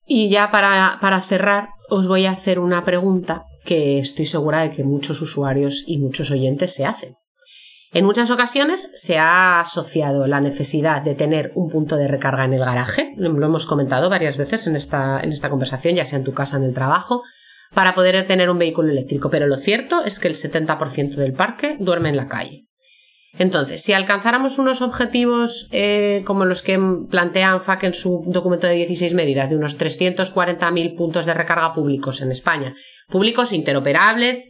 Y 0.06 0.30
ya 0.30 0.52
para 0.52 1.22
cerrar 1.22 1.70
os 1.90 2.08
voy 2.08 2.28
a 2.28 2.32
hacer 2.32 2.60
una 2.60 2.86
pregunta 2.86 3.46
que 3.66 3.98
estoy 3.98 4.26
segura 4.26 4.62
de 4.62 4.72
que 4.72 4.84
muchos 4.84 5.22
usuarios 5.22 5.84
y 5.86 5.98
muchos 5.98 6.32
oyentes 6.32 6.74
se 6.74 6.86
hacen. 6.86 7.16
En 7.92 8.06
muchas 8.06 8.30
ocasiones 8.30 8.92
se 8.94 9.18
ha 9.18 9.60
asociado 9.60 10.28
la 10.28 10.42
necesidad 10.42 11.02
de 11.02 11.16
tener 11.16 11.52
un 11.56 11.70
punto 11.70 11.96
de 11.96 12.08
recarga 12.08 12.46
en 12.46 12.54
el 12.54 12.60
garaje, 12.60 13.14
lo 13.18 13.46
hemos 13.46 13.66
comentado 13.66 14.10
varias 14.10 14.38
veces 14.38 14.68
en 14.68 14.76
esta, 14.76 15.20
en 15.22 15.32
esta 15.32 15.50
conversación, 15.50 15.96
ya 15.96 16.06
sea 16.06 16.20
en 16.20 16.26
tu 16.26 16.34
casa, 16.34 16.58
en 16.58 16.64
el 16.64 16.74
trabajo, 16.74 17.24
para 17.74 17.96
poder 17.96 18.28
tener 18.28 18.50
un 18.50 18.60
vehículo 18.60 18.92
eléctrico, 18.92 19.30
pero 19.30 19.48
lo 19.48 19.56
cierto 19.56 20.04
es 20.04 20.20
que 20.20 20.28
el 20.28 20.36
70% 20.36 21.16
del 21.16 21.34
parque 21.34 21.78
duerme 21.80 22.10
en 22.10 22.18
la 22.18 22.28
calle. 22.28 22.65
Entonces, 23.38 23.82
si 23.82 23.92
alcanzáramos 23.92 24.58
unos 24.60 24.82
objetivos 24.82 25.68
eh, 25.72 26.24
como 26.26 26.46
los 26.46 26.62
que 26.62 26.80
plantea 27.10 27.52
ANFAC 27.52 27.84
en 27.84 27.94
su 27.94 28.24
documento 28.28 28.68
de 28.68 28.76
16 28.76 29.14
medidas, 29.14 29.50
de 29.50 29.58
unos 29.58 29.78
340.000 29.78 30.96
puntos 30.96 31.26
de 31.26 31.34
recarga 31.34 31.74
públicos 31.74 32.22
en 32.22 32.32
España, 32.32 32.74
públicos 33.10 33.52
interoperables, 33.52 34.50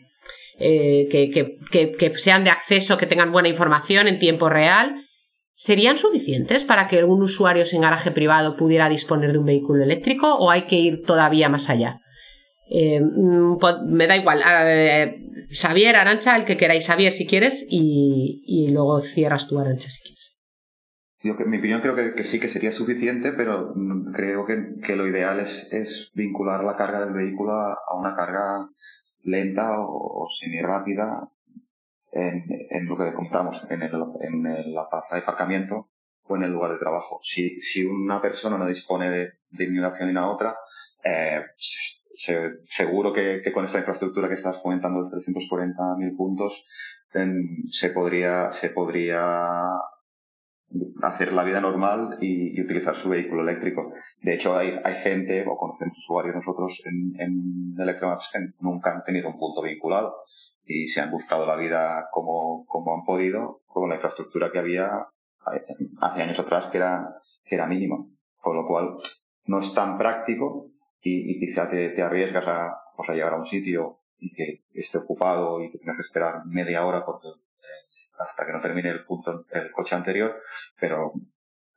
eh, 0.59 1.07
que, 1.11 1.29
que, 1.31 1.91
que, 1.91 2.13
sean 2.17 2.43
de 2.43 2.51
acceso, 2.51 2.97
que 2.97 3.07
tengan 3.07 3.31
buena 3.31 3.49
información 3.49 4.07
en 4.07 4.19
tiempo 4.19 4.49
real, 4.49 4.95
¿Serían 5.57 5.97
suficientes 5.97 6.65
para 6.65 6.85
que 6.89 7.05
un 7.05 7.21
usuario 7.21 7.65
sin 7.65 7.81
garaje 7.81 8.11
privado 8.11 8.57
pudiera 8.57 8.89
disponer 8.89 9.31
de 9.31 9.37
un 9.37 9.45
vehículo 9.45 9.85
eléctrico 9.85 10.35
o 10.35 10.51
hay 10.51 10.63
que 10.63 10.75
ir 10.75 11.03
todavía 11.03 11.47
más 11.47 11.69
allá? 11.69 12.01
Eh, 12.67 12.99
mm, 13.01 13.57
me 13.87 14.07
da 14.07 14.17
igual. 14.17 14.41
Eh, 14.45 15.47
Xavier, 15.51 15.95
Arancha, 15.95 16.35
el 16.35 16.45
que 16.45 16.57
queráis. 16.57 16.87
Xavier, 16.87 17.13
si 17.13 17.27
quieres, 17.27 17.67
y, 17.69 18.69
luego 18.71 18.99
cierras 18.99 19.47
tu 19.47 19.59
Arancha, 19.59 19.89
si 19.89 20.01
quieres. 20.03 20.39
Mi 21.23 21.31
opinión 21.31 21.81
creo 21.81 21.95
que, 21.95 22.23
sí 22.23 22.39
que 22.39 22.49
sería 22.49 22.71
suficiente, 22.71 23.31
pero 23.33 23.73
creo 24.13 24.45
que, 24.45 24.95
lo 24.95 25.07
ideal 25.07 25.39
es, 25.39 26.11
vincular 26.13 26.63
la 26.63 26.75
carga 26.75 26.99
del 26.99 27.13
vehículo 27.13 27.53
a, 27.53 27.77
una 27.97 28.15
carga 28.15 28.69
lenta 29.23 29.79
o, 29.79 30.27
semi 30.29 30.61
rápida 30.61 31.27
en, 32.11 32.85
lo 32.85 32.95
que 32.95 33.13
comentamos, 33.13 33.59
en, 33.69 33.81
el, 33.81 33.91
en 34.21 34.73
la 34.73 34.87
plaza 34.87 35.15
de 35.15 35.21
aparcamiento 35.21 35.89
o 36.27 36.35
en 36.35 36.43
el 36.43 36.51
lugar 36.51 36.73
de 36.73 36.79
trabajo. 36.79 37.19
Si, 37.23 37.59
si 37.61 37.83
una 37.85 38.21
persona 38.21 38.57
no 38.57 38.67
dispone 38.67 39.09
de, 39.09 39.33
de 39.49 39.85
opción 39.85 40.07
ni 40.07 40.13
la 40.13 40.29
otra, 40.29 40.55
eh, 41.03 41.41
seguro 42.15 43.13
que, 43.13 43.41
con 43.53 43.65
esta 43.65 43.79
infraestructura 43.79 44.27
que 44.27 44.35
estás 44.35 44.57
comentando 44.59 45.03
de 45.03 45.17
340.000 45.17 46.17
puntos 46.17 46.65
se 47.71 47.89
podría 47.91 48.51
se 48.51 48.69
podría 48.69 49.71
hacer 51.01 51.33
la 51.33 51.43
vida 51.43 51.61
normal 51.61 52.17
y, 52.19 52.59
utilizar 52.61 52.95
su 52.95 53.09
vehículo 53.09 53.43
eléctrico. 53.43 53.93
De 54.21 54.35
hecho, 54.35 54.57
hay, 54.57 54.73
gente, 55.03 55.45
o 55.47 55.55
conocemos 55.57 55.97
usuarios 55.97 56.35
nosotros 56.35 56.81
en, 56.85 57.13
en 57.19 57.75
Electromaps 57.79 58.29
que 58.33 58.39
nunca 58.59 58.93
han 58.93 59.03
tenido 59.03 59.29
un 59.29 59.37
punto 59.37 59.61
vinculado 59.61 60.15
y 60.65 60.87
se 60.87 61.01
han 61.01 61.11
buscado 61.11 61.45
la 61.45 61.55
vida 61.55 62.07
como, 62.11 62.65
como 62.65 62.95
han 62.95 63.05
podido 63.05 63.61
con 63.67 63.89
la 63.89 63.95
infraestructura 63.95 64.51
que 64.51 64.59
había 64.59 65.07
hace 66.01 66.21
años 66.21 66.39
atrás 66.39 66.67
que 66.67 66.77
era, 66.77 67.21
que 67.45 67.55
era 67.55 67.67
mínima. 67.67 67.97
Con 68.41 68.55
lo 68.55 68.67
cual, 68.67 68.97
no 69.45 69.59
es 69.59 69.73
tan 69.73 69.97
práctico 69.97 70.71
y, 71.07 71.39
quizá 71.39 71.69
te, 71.69 72.01
arriesgas 72.01 72.47
a, 72.47 72.81
pues, 72.95 73.09
a 73.09 73.13
llegar 73.13 73.33
a 73.33 73.37
un 73.37 73.45
sitio 73.45 73.99
y 74.17 74.33
que 74.33 74.63
esté 74.73 74.97
ocupado 74.97 75.61
y 75.61 75.71
que 75.71 75.77
tengas 75.77 75.97
que 75.97 76.01
esperar 76.01 76.45
media 76.45 76.85
hora 76.85 77.05
porque, 77.05 77.27
eh, 77.27 78.11
hasta 78.17 78.45
que 78.45 78.53
no 78.53 78.59
termine 78.59 78.89
el 78.89 79.05
punto 79.05 79.45
el 79.51 79.71
coche 79.71 79.95
anterior, 79.95 80.41
pero 80.79 81.13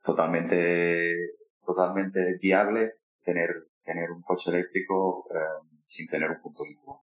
totalmente 0.03 1.15
totalmente 1.63 2.37
viable 2.41 2.93
tener 3.23 3.49
tener 3.83 4.11
un 4.11 4.21
coche 4.21 4.49
eléctrico 4.49 5.27
eh, 5.33 5.37
sin 5.85 6.07
tener 6.07 6.31
un 6.31 6.41
punto 6.41 6.63
vinculado. 6.63 7.03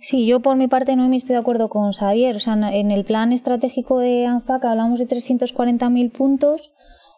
Sí, 0.00 0.26
yo 0.26 0.40
por 0.40 0.56
mi 0.56 0.68
parte 0.68 0.96
no 0.96 1.08
me 1.08 1.16
estoy 1.16 1.34
de 1.34 1.40
acuerdo 1.40 1.68
con 1.68 1.92
Xavier. 1.92 2.36
O 2.36 2.40
sea, 2.40 2.54
en 2.54 2.90
el 2.90 3.04
plan 3.04 3.32
estratégico 3.32 3.98
de 3.98 4.26
ANFAC 4.26 4.64
hablamos 4.64 4.98
de 4.98 5.08
340.000 5.08 6.12
puntos 6.12 6.72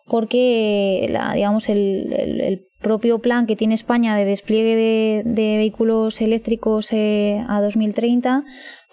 porque 0.07 1.07
la, 1.11 1.33
digamos 1.35 1.69
el, 1.69 2.13
el, 2.13 2.69
propio 2.87 3.19
plan 3.19 3.47
que 3.47 3.57
tiene 3.57 3.75
España 3.75 4.15
de 4.17 4.25
despliegue 4.25 4.77
de, 5.25 5.57
vehículos 5.57 6.21
eléctricos 6.21 6.93
eh, 6.93 7.45
a 7.49 7.61
2030 7.61 8.45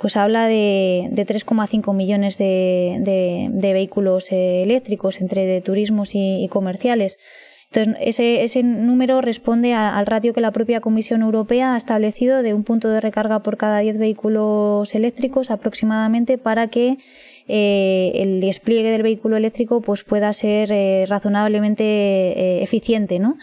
pues 0.03 0.17
habla 0.17 0.47
de, 0.47 1.08
de 1.12 1.25
3,5 1.25 1.93
millones 1.93 2.38
de, 2.38 3.49
vehículos 3.53 4.32
eh, 4.32 4.63
eléctricos 4.63 5.21
entre 5.21 5.45
de 5.45 5.62
turismos 5.62 6.12
y, 6.13 6.47
comerciales. 6.49 7.19
Entonces, 7.71 8.19
ese, 8.19 8.63
número 8.63 9.21
responde 9.21 9.73
al 9.73 10.06
ratio 10.06 10.34
que 10.34 10.41
la 10.41 10.51
propia 10.51 10.82
Comisión 10.82 11.21
Europea 11.21 11.73
ha 11.73 11.77
establecido 11.77 12.43
de 12.43 12.53
un 12.53 12.63
punto 12.65 12.89
de 12.89 12.99
recarga 12.99 13.43
por 13.43 13.56
cada 13.56 13.79
10 13.79 13.97
vehículos 13.97 14.93
eléctricos 14.93 15.49
aproximadamente 15.51 16.38
para 16.38 16.67
que 16.67 16.97
eh, 17.47 18.12
el 18.15 18.41
despliegue 18.41 18.91
del 18.91 19.03
vehículo 19.03 19.38
eléctrico 19.38 19.79
pues 19.79 20.03
pueda 20.03 20.34
ser 20.34 20.71
eh, 20.73 21.06
razonablemente 21.08 22.62
eficiente, 22.62 23.19
¿no? 23.19 23.38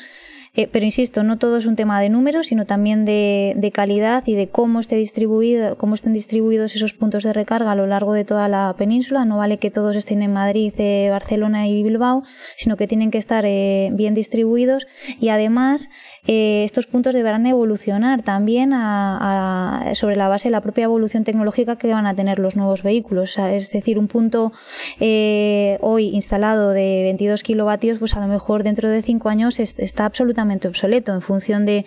Eh, 0.56 0.68
pero 0.70 0.84
insisto, 0.84 1.22
no 1.22 1.38
todo 1.38 1.58
es 1.58 1.66
un 1.66 1.76
tema 1.76 2.00
de 2.00 2.08
números, 2.08 2.48
sino 2.48 2.66
también 2.66 3.04
de, 3.04 3.70
calidad 3.72 4.24
y 4.26 4.34
de 4.34 4.48
cómo 4.48 4.80
esté 4.80 4.96
distribuido, 4.96 5.78
cómo 5.78 5.94
estén 5.94 6.12
distribuidos 6.12 6.74
esos 6.74 6.92
puntos 6.92 7.22
de 7.22 7.32
recarga 7.32 7.70
a 7.70 7.76
lo 7.76 7.86
largo 7.86 8.14
de 8.14 8.24
toda 8.24 8.48
la 8.48 8.74
península. 8.76 9.24
No 9.24 9.38
vale 9.38 9.58
que 9.58 9.70
todos 9.70 9.94
estén 9.94 10.22
en 10.22 10.32
Madrid, 10.32 10.74
eh, 10.78 11.06
Barcelona 11.08 11.68
y 11.68 11.84
Bilbao, 11.84 12.24
sino 12.56 12.76
que 12.76 12.88
tienen 12.88 13.12
que 13.12 13.18
estar 13.18 13.44
eh, 13.46 13.90
bien 13.92 14.14
distribuidos 14.14 14.88
y 15.20 15.28
además 15.28 15.88
eh, 16.26 16.64
estos 16.64 16.88
puntos 16.88 17.14
deberán 17.14 17.46
evolucionar 17.46 18.22
también 18.22 18.72
a, 18.72 19.92
sobre 19.94 20.16
la 20.16 20.26
base 20.26 20.48
de 20.48 20.52
la 20.52 20.62
propia 20.62 20.84
evolución 20.84 21.22
tecnológica 21.22 21.76
que 21.76 21.92
van 21.92 22.06
a 22.06 22.16
tener 22.16 22.40
los 22.40 22.56
nuevos 22.56 22.82
vehículos. 22.82 23.38
es 23.38 23.70
decir, 23.70 24.00
un 24.00 24.08
punto 24.08 24.52
hoy 24.98 26.08
instalado 26.08 26.70
de 26.70 27.02
22 27.04 27.44
kilovatios, 27.44 28.00
pues 28.00 28.14
a 28.16 28.20
lo 28.20 28.26
mejor 28.26 28.64
dentro 28.64 28.88
de 28.88 29.00
cinco 29.02 29.28
años 29.28 29.60
está 29.60 30.04
absolutamente 30.04 30.39
obsoleto 30.68 31.14
en 31.14 31.22
función 31.22 31.64
de, 31.64 31.86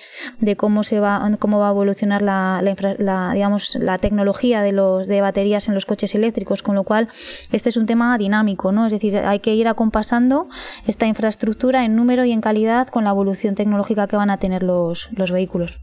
cómo 0.58 0.84
se 0.84 1.00
va 1.00 1.22
cómo 1.38 1.60
va 1.60 1.68
a 1.68 1.72
evolucionar 1.72 2.24
la, 2.24 2.62
la, 2.98 3.32
digamos 3.34 3.76
la 3.76 4.00
tecnología 4.00 4.63
de 4.63 4.72
los 4.72 5.08
de 5.08 5.22
baterías 5.22 5.68
en 5.68 5.76
los 5.76 5.86
coches 5.86 6.16
eléctricos, 6.16 6.63
con 6.63 6.74
lo 6.74 6.84
cual 6.84 7.10
este 7.52 7.70
es 7.70 7.78
un 7.78 7.86
tema 7.86 8.18
dinámico, 8.18 8.72
¿no? 8.72 8.88
Es 8.88 8.94
decir, 8.94 9.16
hay 9.18 9.39
que 9.39 9.54
ir 9.54 9.68
acompasando 9.68 10.48
esta 10.88 11.06
infraestructura 11.06 11.86
en 11.86 11.96
número 11.96 12.26
y 12.26 12.32
en 12.32 12.42
calidad 12.42 12.88
con 12.88 13.04
la 13.04 13.12
evolución 13.12 13.54
tecnológica 13.54 14.08
que 14.08 14.18
va 14.18 14.24
van 14.24 14.30
a 14.30 14.38
tener 14.38 14.63
los, 14.63 15.10
los 15.12 15.32
vehículos. 15.32 15.82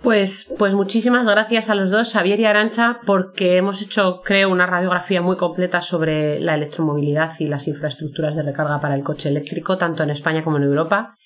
Pues, 0.00 0.54
pues 0.58 0.74
muchísimas 0.74 1.26
gracias 1.26 1.70
a 1.70 1.74
los 1.74 1.90
dos, 1.90 2.12
Xavier 2.12 2.38
y 2.38 2.44
Arancha, 2.44 3.00
porque 3.04 3.56
hemos 3.56 3.82
hecho, 3.82 4.20
creo, 4.22 4.48
una 4.50 4.66
radiografía 4.66 5.22
muy 5.22 5.36
completa 5.36 5.82
sobre 5.82 6.38
la 6.40 6.54
electromovilidad 6.54 7.32
y 7.40 7.48
las 7.48 7.66
infraestructuras 7.66 8.36
de 8.36 8.42
recarga 8.42 8.80
para 8.80 8.94
el 8.94 9.02
coche 9.02 9.30
eléctrico, 9.30 9.76
tanto 9.76 10.02
en 10.04 10.10
España 10.10 10.44
como 10.44 10.58
en 10.58 10.64
Europa. 10.64 11.16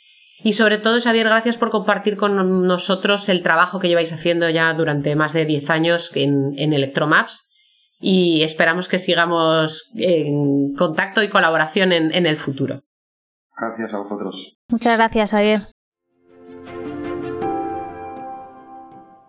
Y 0.42 0.54
sobre 0.54 0.78
todo, 0.78 1.00
Xavier, 1.00 1.26
gracias 1.26 1.56
por 1.56 1.70
compartir 1.70 2.16
con 2.16 2.66
nosotros 2.66 3.28
el 3.28 3.42
trabajo 3.42 3.78
que 3.78 3.88
lleváis 3.88 4.12
haciendo 4.12 4.50
ya 4.50 4.74
durante 4.74 5.14
más 5.14 5.32
de 5.32 5.44
10 5.44 5.70
años 5.70 6.10
en, 6.14 6.52
en 6.56 6.72
Electromaps. 6.72 7.48
Y 8.00 8.42
esperamos 8.42 8.88
que 8.88 8.98
sigamos 8.98 9.92
en 9.94 10.72
contacto 10.74 11.22
y 11.22 11.28
colaboración 11.28 11.92
en, 11.92 12.12
en 12.12 12.26
el 12.26 12.36
futuro. 12.36 12.82
Gracias 13.56 13.94
a 13.94 13.98
vosotros. 13.98 14.56
Muchas 14.68 14.96
gracias, 14.96 15.30
Xavier. 15.30 15.62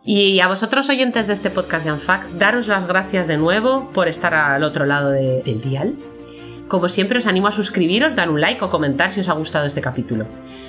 Y 0.05 0.39
a 0.41 0.47
vosotros 0.47 0.89
oyentes 0.89 1.27
de 1.27 1.33
este 1.33 1.49
podcast 1.49 1.85
de 1.85 1.91
ANFAC, 1.91 2.27
daros 2.31 2.67
las 2.67 2.87
gracias 2.87 3.27
de 3.27 3.37
nuevo 3.37 3.89
por 3.91 4.07
estar 4.07 4.33
al 4.33 4.63
otro 4.63 4.85
lado 4.85 5.11
del 5.11 5.61
dial. 5.61 5.95
Como 6.67 6.89
siempre 6.89 7.19
os 7.19 7.27
animo 7.27 7.47
a 7.47 7.51
suscribiros, 7.51 8.15
dar 8.15 8.29
un 8.29 8.41
like 8.41 8.63
o 8.63 8.69
comentar 8.69 9.11
si 9.11 9.19
os 9.19 9.29
ha 9.29 9.33
gustado 9.33 9.65
este 9.65 9.81
capítulo. 9.81 10.25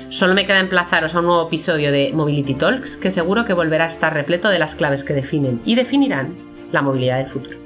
Solo 0.09 0.35
me 0.35 0.45
queda 0.45 0.61
emplazaros 0.61 1.15
a 1.15 1.21
un 1.21 1.27
nuevo 1.27 1.47
episodio 1.47 1.91
de 1.93 2.13
Mobility 2.13 2.55
Talks 2.55 2.97
que 2.97 3.11
seguro 3.11 3.45
que 3.45 3.55
volverá 3.55 3.85
a 3.85 3.89
estar 3.89 4.13
repleto 4.13 4.49
de 4.49 4.59
las 4.59 4.75
claves 4.75 5.05
que 5.05 5.15
definen 5.15 5.63
y 5.65 5.77
definirán 5.77 6.37
la 6.73 6.83
movilidad 6.83 7.19
del 7.19 7.27
futuro. 7.27 7.59